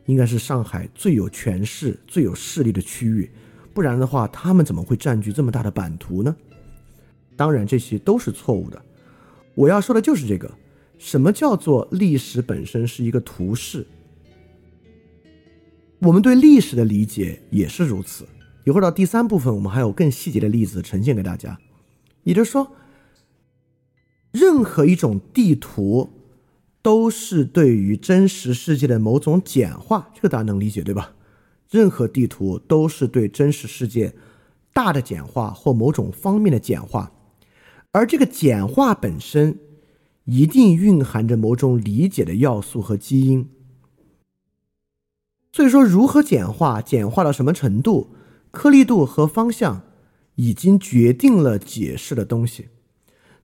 [0.05, 3.29] 应该是上海最有权势、最有势力的区域。
[3.73, 6.35] 不然的话，他们怎么会占据这么大的版图呢？
[7.35, 8.81] 当然，这些都是错误的。
[9.53, 10.49] 我要说的就是这个：
[10.97, 13.85] 什么叫做历史本身是一个图示？
[15.99, 18.27] 我们对历史的理解也是如此。
[18.63, 21.57] 一会儿到第三部分，我们还有更细节的例子呈现给大家。
[22.23, 22.71] 也就是说，
[24.31, 26.09] 任何一种地图
[26.85, 31.15] 都是对于真实世界的某种简化，这个大家能理解对吧？
[31.67, 34.13] 任何地图都是对真实世界
[34.71, 37.11] 大的简化或某种方面的简化，
[37.91, 39.57] 而这个简化本身
[40.25, 43.49] 一定蕴含着某种理解的要素和基因。
[45.51, 48.13] 所以说，如何简化，简化到什么程度，
[48.51, 49.81] 颗粒度和方向，
[50.35, 52.67] 已经决定了解释的东西。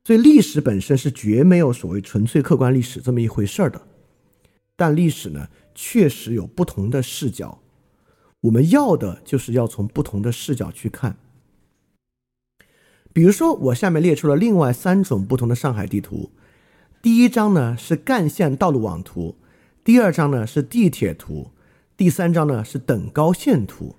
[0.03, 3.81] 所以，历史本身是绝没有所谓纯粹客观历史这么一回事儿的。
[4.75, 7.59] 但历史呢，确实有不同的视角。
[8.41, 11.17] 我们要的就是要从不同的视角去看。
[13.13, 16.31] 比如说，我下面列出了另外三种不同的上海地图。
[17.03, 19.35] 第一张呢是干线道路网图，
[19.83, 21.51] 第二张呢是地铁图。
[21.95, 23.95] 第三张呢是等高线图，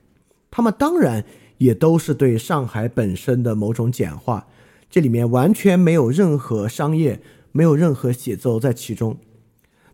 [0.51, 1.25] 它们当然
[1.59, 4.49] 也都是对上海本身的某种简化，
[4.93, 9.17] 这里面完全没有任何商业，没有任何写作在其中。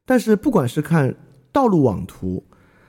[0.04, 1.14] 但是不管是看
[1.52, 2.42] 道路网图，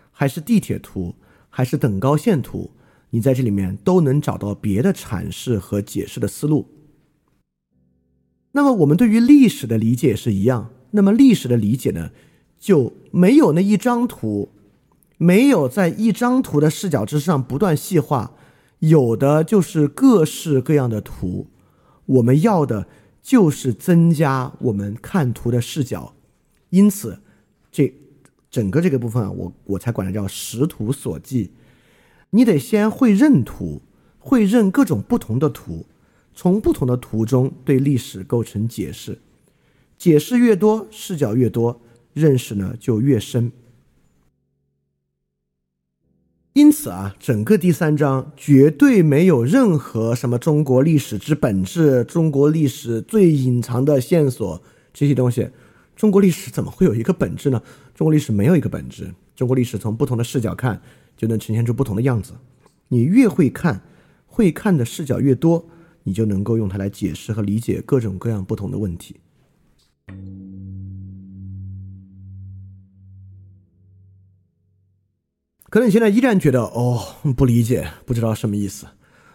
[0.09, 1.13] 还是地铁图，
[1.51, 2.71] 还是等高线图，
[3.11, 6.65] 你在这里面都能找到别的阐释和解释的思路。
[8.53, 12.09] 那么我们对于历史的理解是一样，那么历史的理解呢，
[12.57, 14.49] 就没有那一张图。
[15.19, 18.33] 没有在一张图的视角之上不断细化，
[18.79, 21.51] 有的就是各式各样的图。
[22.09, 22.87] 我们要的
[23.21, 26.15] 就是增加我们看图的视角，
[26.69, 27.19] 因此，
[27.71, 27.93] 这
[28.49, 31.51] 整个这个部分啊，我我才管它叫识图所记。
[32.31, 33.81] 你得先会认图，
[34.17, 35.85] 会认各种不同的图，
[36.33, 39.19] 从不同的图中对历史构成解释。
[39.97, 41.81] 解释越多，视角越多，
[42.13, 43.51] 认识呢就越深。
[46.53, 55.49] 因此啊，整个第三章绝对没有任何什么中国历史之本质、中国历史最隐藏的线索这些东西。
[55.95, 57.61] 中国历史怎么会有一个本质呢？
[57.93, 59.13] 中国历史没有一个本质。
[59.35, 60.81] 中国历史从不同的视角看，
[61.15, 62.33] 就能呈现出不同的样子。
[62.87, 63.81] 你越会看，
[64.25, 65.65] 会看的视角越多，
[66.03, 69.17] 你就能够用它来解释和理解各种各样不同的问题。
[75.69, 76.99] 可能你现在依然觉得哦
[77.37, 78.87] 不理解，不知道什么意思。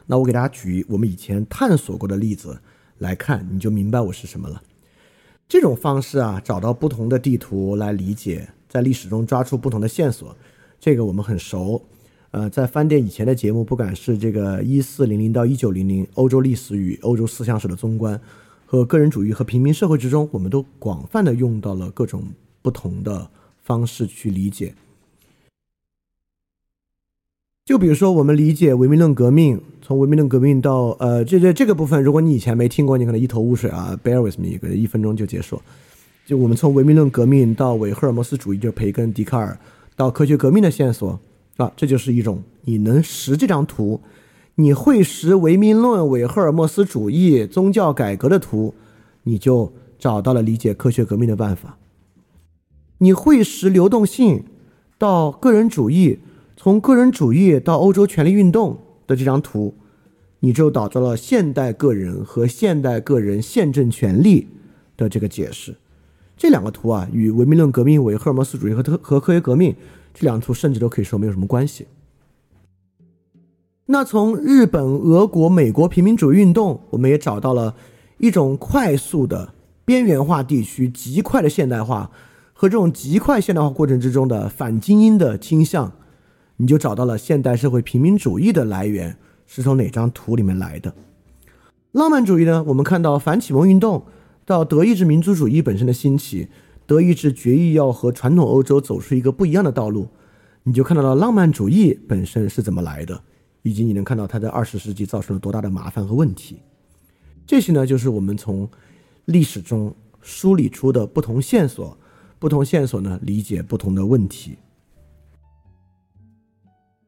[0.06, 2.60] 那我给大家举我们以前探索过的例子
[2.98, 4.60] 来看，你就明白我是什么了。
[5.48, 10.36] 这种方式啊，找到不同的地图来理解，在历史中抓出不同的线索，
[10.80, 11.80] 这个我们很熟。
[12.32, 18.20] 呃，在翻店以前的节目，不管是这个一四零零到一九零零欧洲历史与欧洲思想史的综观，
[18.66, 22.24] 和个人主义和平民社会之中，我们都广泛的用到了各种
[22.60, 23.30] 不同的
[23.62, 24.74] 方式去理解。
[27.64, 33.98] 就比如说，我们理解唯名论革命，从唯名论革命到呃，这这这个部分，如果你以前没听过，你可能一头雾水啊。
[34.04, 35.58] Bear with me，可能一分钟就结束。
[36.26, 39.58] 就我们从唯名论革命到伪赫尔墨斯主义，就培根、笛卡尔，
[39.96, 41.18] 到科学革命的线索
[41.56, 43.98] 啊，这就是一种你能识这张图，
[44.56, 48.74] 你会识唯名论、伪赫尔墨斯主义、宗教改革的图，
[49.22, 51.78] 你就找到了理解科学革命的办法。
[52.98, 54.44] 你会识流动性
[54.98, 56.18] 到个人主义。
[56.64, 59.74] 从个人主义到欧洲权力运动的这张图，
[60.40, 64.48] 你就找到了现代个人和现代个人宪政权利
[64.96, 65.76] 的这个解释。
[66.38, 69.76] 这两个图啊，与文明论革命、伪赫尔墨斯主义和特和科学革命
[70.14, 71.86] 这两图甚至都可以说没有什么关系。
[73.84, 77.74] 那从日本、俄国、美国平民主义运动，我们也找到了
[78.16, 79.52] 一种快速的
[79.84, 82.10] 边缘化地区极快的现代化
[82.54, 85.92] 和这种极快现代化过程之中的反精英的倾向。
[86.56, 90.94] 你就找到了现代社会平民主义的来源是从哪张图里面来的？
[91.92, 92.64] 浪漫主义呢？
[92.68, 94.04] 我们看到反启蒙运动
[94.44, 96.48] 到德意志民族主义本身的兴起，
[96.86, 100.08] 德意志决意要和传统欧洲走出一个不一样的道路，
[100.64, 103.22] 你就看到了浪漫主义本身是怎么来的，
[103.62, 106.58] 以及你能看到它在二十世纪造成了多大的麻烦和问题。
[107.46, 108.68] 这些呢，就是我们从
[109.26, 111.96] 历史中梳理出的不同线索，
[112.38, 114.56] 不同线索呢，理解不同的问题。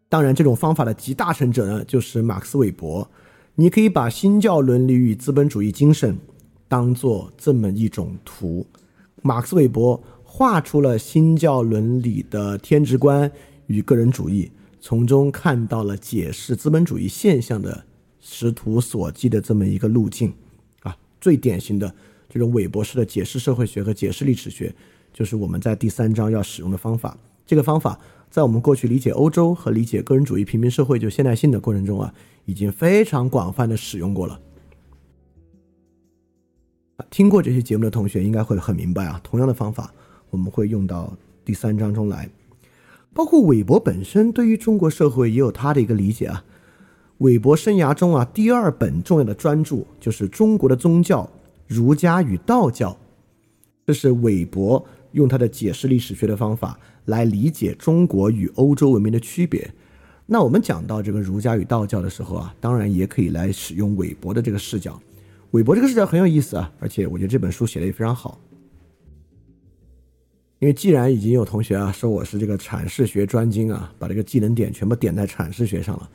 [0.08, 3.08] 当然，这种方法的集大成者呢，就是马克思韦伯。
[3.56, 6.16] 你可以把新教伦理与资本主义精神
[6.68, 8.66] 当做这么一种图。
[9.22, 13.30] 马克思韦伯画出了新教伦理的天职观
[13.66, 17.84] 与个人主义，从中看到了解释资本主义现象的
[18.20, 20.32] 识图所记的这么一个路径。
[20.82, 21.92] 啊，最典型的
[22.28, 24.72] 这种韦伯式的解释社会学和解释历史学，
[25.12, 27.16] 就是我们在第三章要使用的方法。
[27.44, 27.98] 这个方法
[28.36, 32.12] 在我们过去理解欧洲和理解个人主义平民社会就现代性的过程中啊。
[32.44, 34.38] 已经非常广泛的使用过了。
[37.08, 39.90] 听过这些节目的同学应该会很明白啊，同样的方法
[40.28, 42.28] 我们会用到第三章中来。
[43.14, 46.44] 包括韦伯本身对于中国社会也有他的一个理解啊。
[47.16, 51.30] 韦伯生涯中啊，第二本重要的专著就是《中国的宗教：
[51.66, 52.90] 儒家与道教》，
[53.86, 59.68] 这是韦伯用他的解释历史学的方法来理解中国与欧洲文明的区别。
[60.26, 65.00] 那我们讲到这个儒家与道教的时候啊，当然也可以来使用韦伯的这个视角。
[65.52, 68.38] 韦伯这个视角很有意思啊，而且我觉得这本书写的也非常好。
[70.58, 76.10] 因为既然已经有同学啊说我是这个阐释学专精啊，把这个技能点全部点在阐释学上了，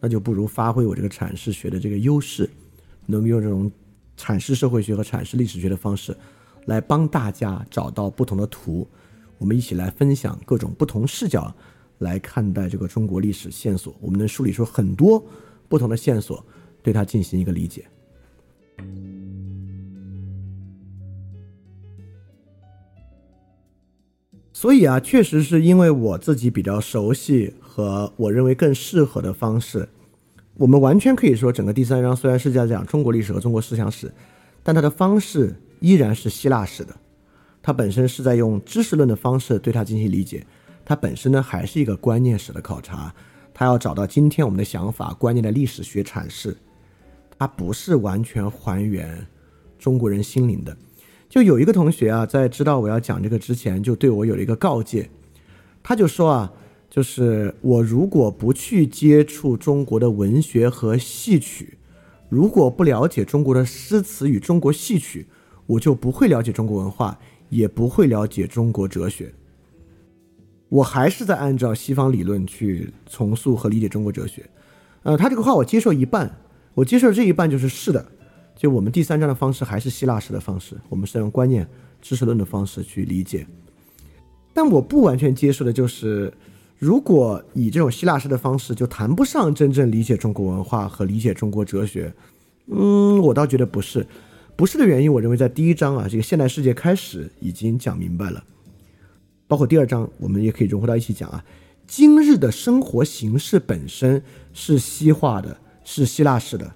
[0.00, 2.50] 那就不如发挥我这个阐释学的这个优势，
[3.06, 3.70] 能用这种
[4.18, 6.14] 阐释社会学和阐释历史学的方式，
[6.66, 8.86] 来帮大家找到不同的图，
[9.44, 11.54] 我们一起来分享各种不同视角。
[11.98, 15.22] 来看待这个中国历史线索，我们能梳理出很多
[15.68, 16.42] 不同的线索，
[16.82, 17.84] 对它进行一个理解。
[24.52, 29.86] 所以啊，确实是因为我自己比较熟悉和我认为更适合的方式，
[30.54, 34.10] 我们完全可以说，整个第三章虽然是在讲中国历史和中国思想史，
[34.62, 36.96] 但它的方式依然是希腊式的，
[37.66, 40.46] 它本身是在用知识论的方式对它进行理解。
[40.84, 43.10] 它本身呢还是一个观念史的考察，
[43.54, 46.54] 它要找到今天我们的想法、观念的历史学阐释，
[47.38, 49.26] 它不是完全还原
[49.78, 50.76] 中国人心灵的。
[51.26, 55.08] 就有一个同学啊，在知道我要讲这个之前，就对我有了一个告诫，
[55.82, 56.52] 他就说啊，
[56.90, 61.78] 就是我如果不去接触中国的文学和戏曲，
[62.28, 65.26] 如果不了解中国的诗词与中国戏曲，
[65.66, 67.18] 我就不会了解中国文化，
[67.54, 69.32] 也不会了解中国哲学。
[70.68, 74.44] 我还是在按照西方理论去重塑和理解中国哲学，
[75.04, 76.28] 呃，他这个话我接受一半，
[76.74, 78.04] 我接受这一半就是是的，
[78.56, 81.64] 就我们第三章的方式还是希腊式的方式，我们是用观念
[82.02, 83.46] 知识论的方式去理解，
[84.52, 86.32] 但我不完全接受的就是，
[86.76, 92.12] 如果以这种希腊式的方式，就谈不上真正理解中国文化和理解中国哲学，
[92.66, 94.04] 嗯，我倒觉得不是，
[94.56, 98.44] 不是的原因，我认为在第一章啊，这个现代世界开始已经讲明白了。
[99.48, 101.44] 包括第二章，我们也可以融合到一起讲啊。
[101.86, 104.22] 今日的生活形式本身
[104.52, 106.72] 是西化的，是希腊式的，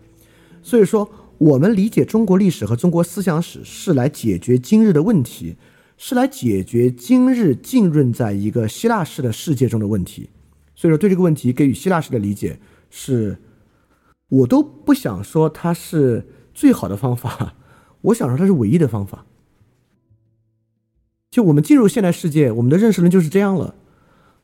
[0.61, 5.55] 所以说我们理解中国历史和中国思想史是来解决今日的问题，
[5.96, 10.28] 是来解决今日浸润在一个希腊式的世界中的问题。
[10.74, 12.59] 所以说对这个问题给予希腊式的理解，
[12.90, 13.38] 是
[14.28, 17.55] 我都不想说它是最好的方法，
[18.01, 19.26] 我想说它是唯一的方法。
[21.30, 23.74] 就我们进入现代世界，我们的认识论就是这样了。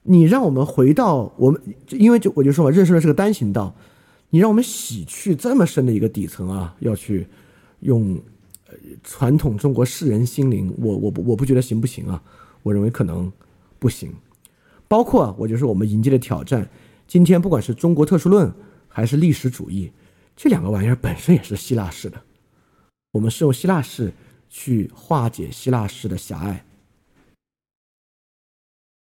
[0.03, 3.75] 你让我们回到我们，因为就我就说嘛，认识论是个单行道。
[4.31, 7.27] 你让我们洗去这么深的一个底层啊，要去
[7.81, 8.21] 用
[9.03, 12.23] 传统中国世人心灵，我我我不觉得行不行啊？
[12.63, 13.33] 我认为可能
[13.79, 14.13] 不行。
[14.89, 16.69] 包括我就是我们迎接的挑战。
[17.07, 18.53] 今天不管是中国特殊论
[18.89, 19.91] 还是历史主义，
[20.37, 22.21] 这两个玩意儿本身也是希腊式的。
[23.15, 24.13] 我们是用希腊式
[24.51, 26.65] 去化解希腊式的狭隘。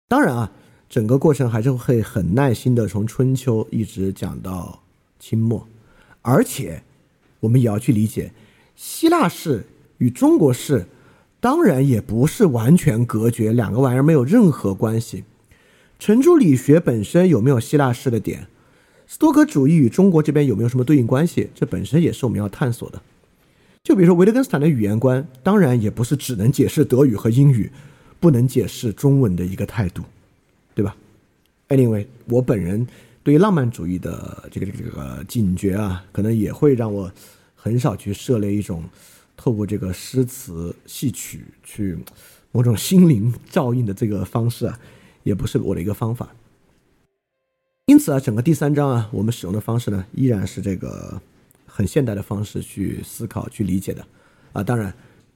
[0.07, 0.51] 当然啊，
[0.89, 4.81] 整个过程还是会很耐心的从春秋一直讲到
[5.19, 5.67] 清末，
[6.23, 6.81] 而且
[7.41, 8.33] 我们也要去理解，
[8.75, 9.67] 希腊式
[9.99, 10.87] 与中国式
[11.39, 15.23] 当然也不是完全隔绝，两个玩意儿没有任何关系。
[15.99, 18.47] 程朱理学本身有没有希腊式的点？
[19.05, 21.51] 斯多葛主义与中国这边有没有什么对应关系？
[21.53, 22.99] 这本身也是我们要探索的。
[23.83, 27.71] 就比如说维特根斯坦的语言观，当然也不是只能解释德语和英语。
[28.21, 30.03] 不能解释中文的一个态度，
[30.75, 30.95] 对吧
[31.69, 32.85] ？Anyway，我本人
[33.23, 37.11] 对于浪漫主义的这个这个这个警觉啊，可能也会让我
[37.55, 38.83] 很少去涉猎一种
[39.35, 41.97] 透过这个诗词戏曲去
[42.51, 44.79] 某种心灵照应的这个方式啊，
[45.23, 46.29] 也不是我的一个方法。
[47.87, 51.19] 因此啊，整个第三章啊，我们使用的方式呢，依然是这个
[51.73, 54.05] 很现代的方式去思考、去理解的
[54.51, 54.61] 啊。
[54.61, 54.93] 当然，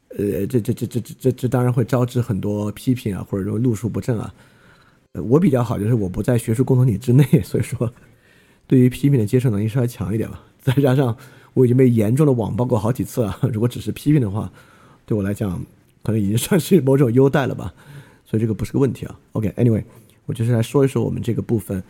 [0.10, 4.34] 呃，这这这这这这当然会招致很多批评啊，或者说路数不正啊。
[5.14, 7.94] 我比较好，就是我不在学术共同体之内， 所以说
[8.68, 10.44] 对于批评的接受能力稍微强一点吧。
[10.62, 11.16] 再加上
[11.54, 14.52] 我已经被严重的网暴过好几次了， 如果只是批评的话，
[15.06, 15.64] 对我来讲
[16.04, 17.74] 可能已经算是某种优待了吧。
[18.26, 19.20] 所以这个不是个问题啊。
[19.34, 19.84] OK，Anyway，
[20.26, 21.82] 我就是来说一说我们这个部分，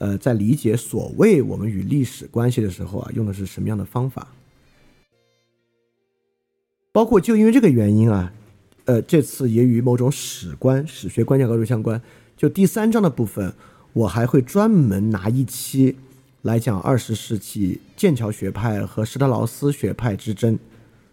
[0.00, 4.28] 呃，在理解所谓我们与历史关系的时候啊，用的是什么样的方法？
[6.90, 8.32] 包括就因为这个原因啊，
[8.86, 12.00] 呃，这次也与某种史观、史学观念高度相关。
[12.34, 13.52] 就第三章的部分，
[13.92, 15.94] 我还会专门拿一期
[16.40, 20.58] 来讲二十世纪剑桥学派和施特劳斯学派之争，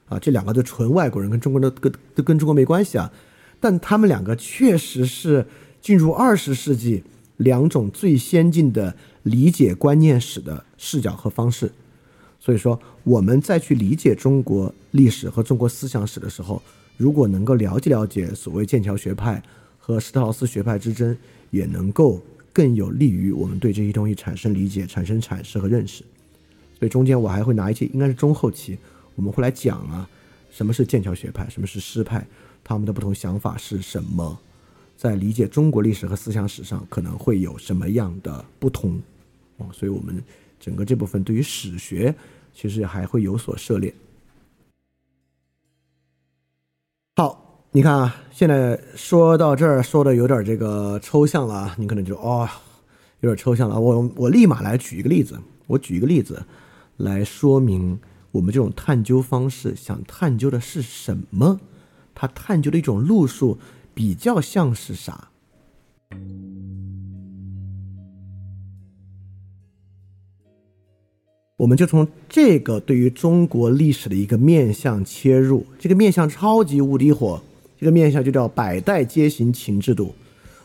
[0.08, 3.12] 啊，这两个都纯外国人，跟中国的跟都跟中国没关系啊，
[3.60, 5.46] 但他们两个确实是
[5.82, 7.04] 进入二十世纪
[7.38, 11.72] 两种最先进的理解观念史的视角和方式，
[12.40, 16.62] 所以说我们再去理解中国历史和中国思想史的时候，
[16.98, 19.42] 如果能够了解了解所谓剑桥学派。
[19.80, 21.18] 和施特劳斯学派之争，
[21.50, 22.22] 也能够
[22.52, 26.04] 更有利于我们对这些东西产生理解、产生阐释和认识。
[26.78, 28.78] 所以中间我还会拿一些，应该是中后期，
[29.16, 30.06] 我们会来讲啊，
[30.52, 32.28] 什么是剑桥学派，什么是诗派，
[32.66, 34.38] 他们的不同想法是什么，
[34.98, 39.00] 在理解中国历史和思想史上可能会有什么样的不同。
[39.58, 40.22] 哦，所以我们
[40.60, 42.14] 整个这部分对于史学
[42.54, 43.93] 其实还会有所涉猎。
[47.16, 47.45] 好。
[47.72, 52.48] 你看啊，现在说到这儿，说的有点这个抽象了，你可能就哦，
[53.20, 53.80] 有点抽象了。
[53.80, 55.38] 我我立马来举一个例子，
[55.68, 56.43] 我举一个例子
[56.95, 58.00] 来说明
[58.32, 61.60] 我们这种探究方式想探究的是什么，
[62.16, 63.60] 它探究的一种路数
[63.98, 65.30] 比较像是啥。
[71.58, 77.41] 我们就从这个对于中国历史的一个面向切入，这个面向超级无敌火。
[77.80, 80.14] 这个面向就叫百代皆行秦制度，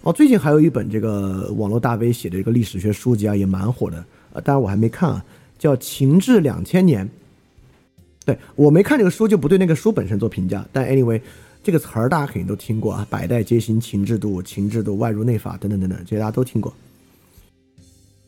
[0.03, 4.05] 哦，最近还有一本这个网络大 V 写的一个历史学书籍啊，也蛮火的，
[4.35, 5.24] 呃，当然我还没看啊，
[5.59, 7.07] 叫《秦制两千年》。
[8.26, 10.66] 对我没看这个书，就不对那个书本身做评价。
[10.70, 11.20] 但 anyway，
[11.62, 16.74] 这个词儿大家肯定都听过啊，“百代皆行秦制度”、“秦制度外儒内法”等等等等，这些大家都听过。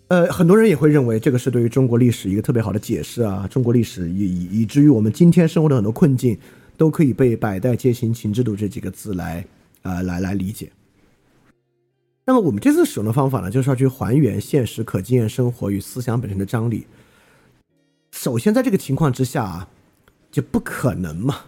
[0.09, 6.39] 呃，很多人也会认为这个是对于中国历史一个特别好的解释啊，中国历史以以以至于我们今天生活的很多困境。
[6.77, 9.47] 都可以被“百代皆行秦制度”这几个字来，
[9.83, 10.73] 呃，来来理解。
[12.27, 16.85] 那么我们这次使用的方法呢，就是要去还原现实可经验生活与思想本身的张力。
[18.11, 19.69] 首先，在这个情况之下啊，
[20.33, 21.43] 就不可能嘛。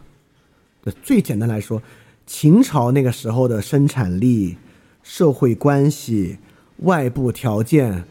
[0.91, 1.82] 最简单来说，
[2.26, 4.57] 秦朝那个时候的生产力、
[5.03, 6.39] 社会关系、
[6.78, 8.05] 外部条件，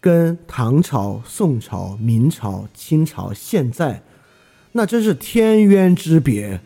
[0.00, 4.02] 跟唐朝、宋朝、明朝、清朝现在。
[4.72, 6.60] 那真是天渊之别，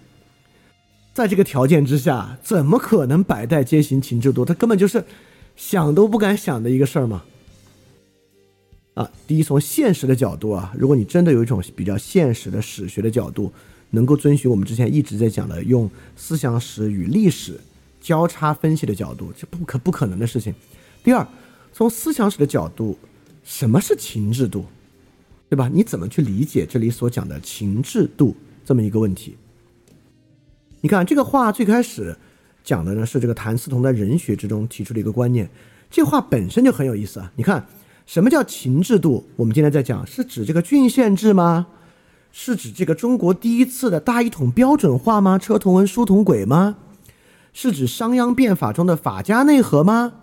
[1.14, 4.44] 在这个条件之下，怎么可能百代皆行秦制度？
[4.44, 5.04] 他根本就是
[5.56, 7.22] 想都不敢想的一个事儿嘛！
[8.94, 13.50] 啊，第一，从现实的角度啊，如果你真的有一种比较现实的史学的角度，
[13.92, 17.58] 能够遵循我们之前一直在讲的用思想史与历史
[18.00, 20.52] 交叉分析的角度，这不可不可能的事情。
[21.04, 21.26] 第二，
[21.72, 22.98] 从思想史的角度，
[23.44, 24.64] 什么是秦制度？
[25.48, 25.70] 对吧？
[25.72, 28.34] 你怎么去理解这里所讲的秦制度
[28.64, 29.36] 这么一个问题？
[30.80, 32.16] 你看这个话最开始
[32.64, 35.48] 讲的呢是这个谭嗣同在人学之中提出的一个观念，
[35.90, 37.30] 这话本身就很有意思啊。
[37.36, 37.66] 你看
[38.06, 39.24] 什么叫秦制度？
[39.36, 41.66] 我们今天在讲是指这个郡县制吗？
[42.32, 45.38] 是指这个中国第一次的大一统标准化吗？
[45.38, 46.76] 车同文，书同轨吗？
[47.52, 50.14] 是指商鞅变法中的法家内核吗？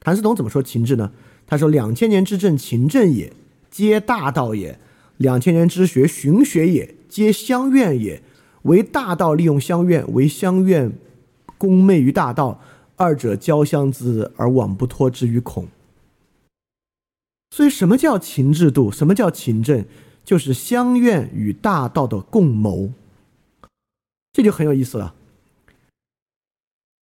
[0.00, 1.12] 谭嗣同怎么说秦制呢？
[1.46, 3.32] 他说：“两千年之政，秦政也。”
[3.70, 4.80] 皆大道也，
[5.18, 8.22] 两千年之学，循学也；皆乡愿也，
[8.62, 10.90] 为大道利用乡愿，为乡愿
[11.58, 12.60] 功昧于大道，
[12.96, 15.68] 二者交相资而往不脱之于孔。
[17.50, 18.90] 所以，什么叫秦制度？
[18.90, 19.84] 什么叫秦政？
[20.26, 22.90] 就是乡愿与大道的共谋。
[24.32, 25.14] 这就很有意思了。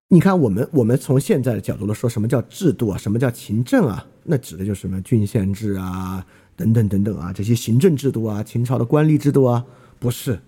[0.09, 2.97] 你看，我们我们从现在的角度来说，什么叫制度啊？
[2.97, 4.05] 什么叫勤政啊？
[4.23, 6.25] 那指的就是什么郡县制啊？
[6.55, 9.65] 等等等等啊，这些行政制度啊，秦朝的官吏制度啊，
[9.99, 10.39] 不是。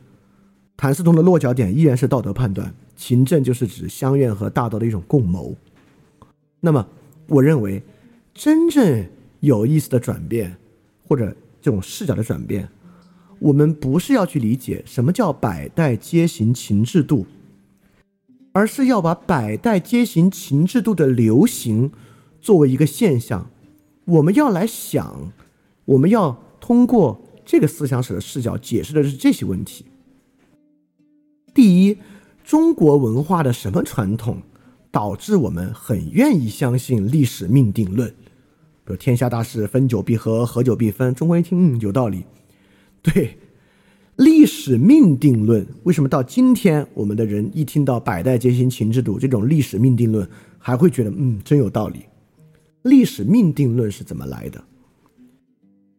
[0.77, 5.55] 谭嗣同的落脚点依然是道德判断，勤政就是指乡愿和大道的一种共谋。
[6.59, 6.87] 那么，
[7.27, 7.81] 我认为
[8.35, 9.03] 真正
[9.39, 10.55] 有意思的转变，
[11.07, 11.35] 或者
[11.67, 12.69] 这种视角的转变，
[13.39, 17.25] 我们不是要去理解什么叫百代皆行秦制度，
[18.53, 21.91] 而是要把百代皆行秦制度的流行
[22.39, 23.49] 作为一个现象。
[24.05, 25.33] 我们要来想，
[25.83, 29.83] 我们要通过这个思想史的视角解释的是这些问题。
[31.53, 31.97] 第一，
[32.45, 34.41] 中国文化的什么传统
[34.89, 38.15] 导致我们很愿意相信历史命定论？
[38.87, 41.13] 比如“天下大事，分久必合，合久必分”。
[41.13, 42.23] 中国人一听，嗯，有道理。
[43.01, 43.37] 对，
[44.15, 50.25] 历史命定论，为什么到今天我们的人一听到“百代皆行秦制度”这种历史命定论，
[50.57, 52.05] 还会觉得嗯，真有道理？
[52.83, 54.63] 历史命定论是怎么来的？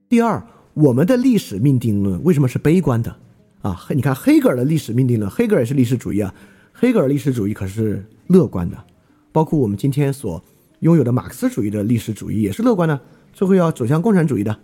[0.09, 3.14] 第二，我们的历史命定论为什么是悲观的？
[3.61, 6.34] 啊，你看黑格尔的历史命定论，黑格尔也是历史主义啊。
[6.72, 8.82] 黑格尔历史主义可是乐观的，
[9.30, 10.43] 包括我们今天所
[10.81, 13.01] 拥有的马克思主义的历史主义也是乐观的，
[13.33, 14.59] 最后要走向共产主义的。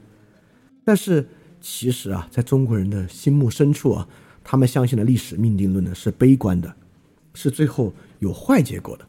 [0.85, 1.27] 但是
[1.61, 4.09] 其实啊，在中国人的心目深处啊，
[4.43, 6.75] 他们相信的历史命定论呢是悲观的，
[7.33, 9.07] 是最后有坏结果的。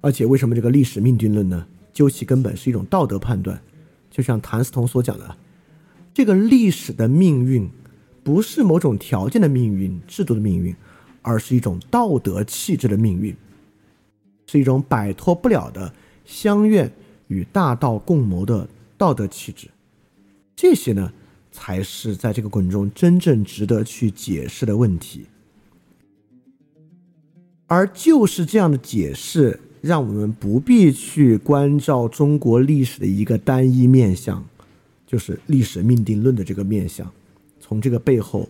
[0.00, 1.66] 而且，为什么这个历史命定论呢？
[1.92, 3.62] 究其根本是一种道德判断，
[4.10, 5.36] 就像谭嗣同所讲的，
[6.12, 7.70] 这个历史的命运
[8.24, 10.74] 不是某种条件的命运、制度的命运，
[11.20, 13.36] 而是一种道德气质的命运，
[14.52, 15.90] 是一种摆脱不了的
[16.26, 16.92] 相愿
[17.28, 19.66] 与大道共谋的道德气质。
[20.54, 21.10] 这些呢，
[21.50, 25.26] 才是在这个过程中真正值得去解释的问题。
[27.66, 29.58] 而就是这样的解释。
[29.82, 34.46] 让我们不必去关照中国历史的一个单一面相，
[35.04, 37.12] 就是历史命定论的这个面相，
[37.58, 38.48] 从这个背后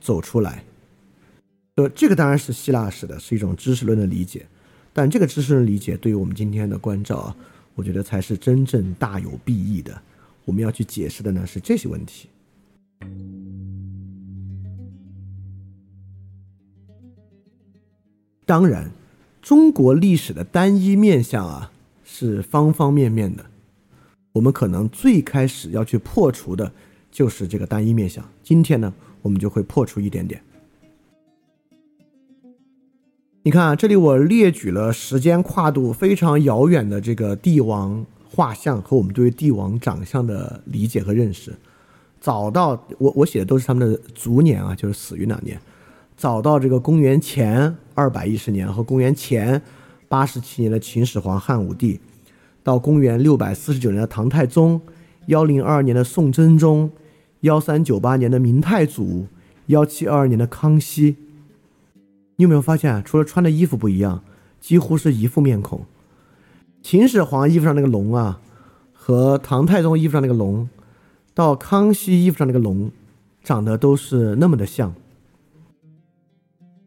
[0.00, 0.64] 走出来。
[1.74, 4.46] 呃，这个当然是希腊式的，是一种知识论的理解，
[4.92, 7.36] 但这个知识的理解对于我们今天的关照啊，
[7.74, 10.00] 我觉得才是真正大有裨益的。
[10.44, 12.28] 我们要去解释的呢是这些问题。
[18.44, 18.90] 当然。
[19.42, 21.72] 中国历史的单一面相啊，
[22.04, 23.44] 是方方面面的。
[24.34, 26.72] 我们可能最开始要去破除的，
[27.10, 28.24] 就是这个单一面相。
[28.44, 30.40] 今天呢，我们就会破除一点点。
[33.44, 41.52] 你看啊，这里我列举了时间跨度非常遥远的这个帝王画像和我们对于帝王长相的理解和认识。
[42.20, 45.60] 早到我我写的都是他们的卒年啊，就是死于哪年。
[46.16, 49.60] 早到这个公元前二百一十年和公元前
[50.08, 51.98] 八十七年的秦始皇汉武帝，
[52.62, 54.80] 到公元六百四十九年的唐太宗，
[55.26, 56.88] 幺零二二年的宋真宗，
[57.40, 59.26] 幺三九八年的明太祖，
[59.66, 61.16] 幺七二二年的康熙。
[62.36, 64.22] 你有没有发现，除了穿的衣服不一样，
[64.60, 65.84] 几乎是一副面孔。
[66.82, 68.40] 秦始皇衣服上那个龙啊，
[68.92, 70.68] 和唐太宗衣服上那个龙，
[71.34, 72.90] 到康熙衣服上那个龙，
[73.42, 74.94] 长得都是那么的像。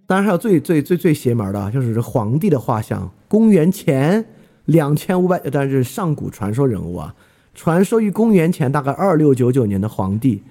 [0.07, 3.09] 当然还有最最最最邪门的，就是皇帝的画像。
[3.27, 4.25] 公元前
[4.65, 7.15] 两千五百，但是上古传说人物啊，
[7.53, 10.43] 传说于公元前大概二六九九年的皇帝，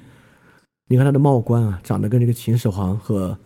[0.89, 3.39] 你看他的帽冠啊，长得跟这个秦始皇和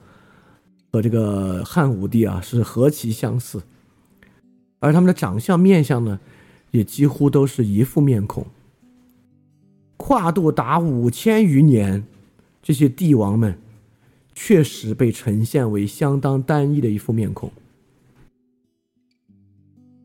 [0.90, 3.62] 和这个汉武帝啊是何其相似，
[4.78, 6.20] 而他们的长相面相呢，
[6.70, 8.46] 也几乎都是一副面孔，
[9.96, 12.04] 跨度达五千余年，
[12.62, 13.58] 这些帝王们。
[14.40, 17.50] 确实被呈现为相当单一的一副面孔，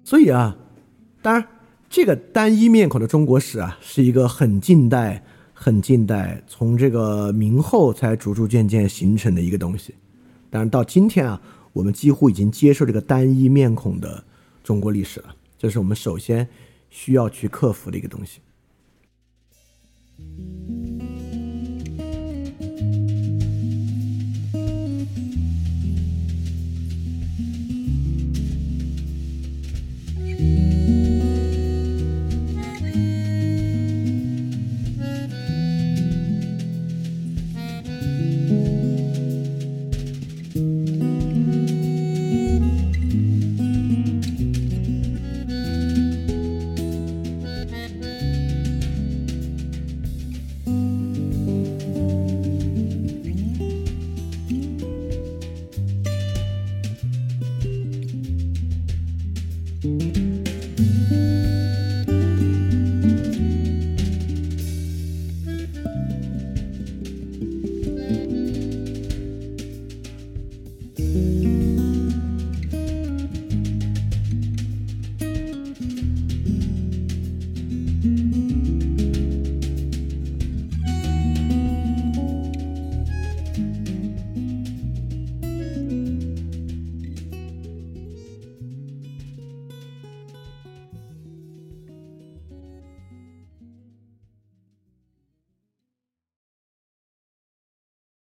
[0.04, 0.58] 所以啊，
[1.22, 1.48] 当然
[1.88, 5.24] 这个单一面孔的中国史啊，是一个很近代、
[5.54, 9.94] 很近代，从这个明后才逐逐渐渐形成的一个东西。
[10.54, 11.42] 但是到今天啊，
[11.72, 14.24] 我们几乎已经接受这个单一面孔的
[14.64, 16.48] 中国历史了，这是我们首先
[16.92, 18.40] 需要去克服的一个东西。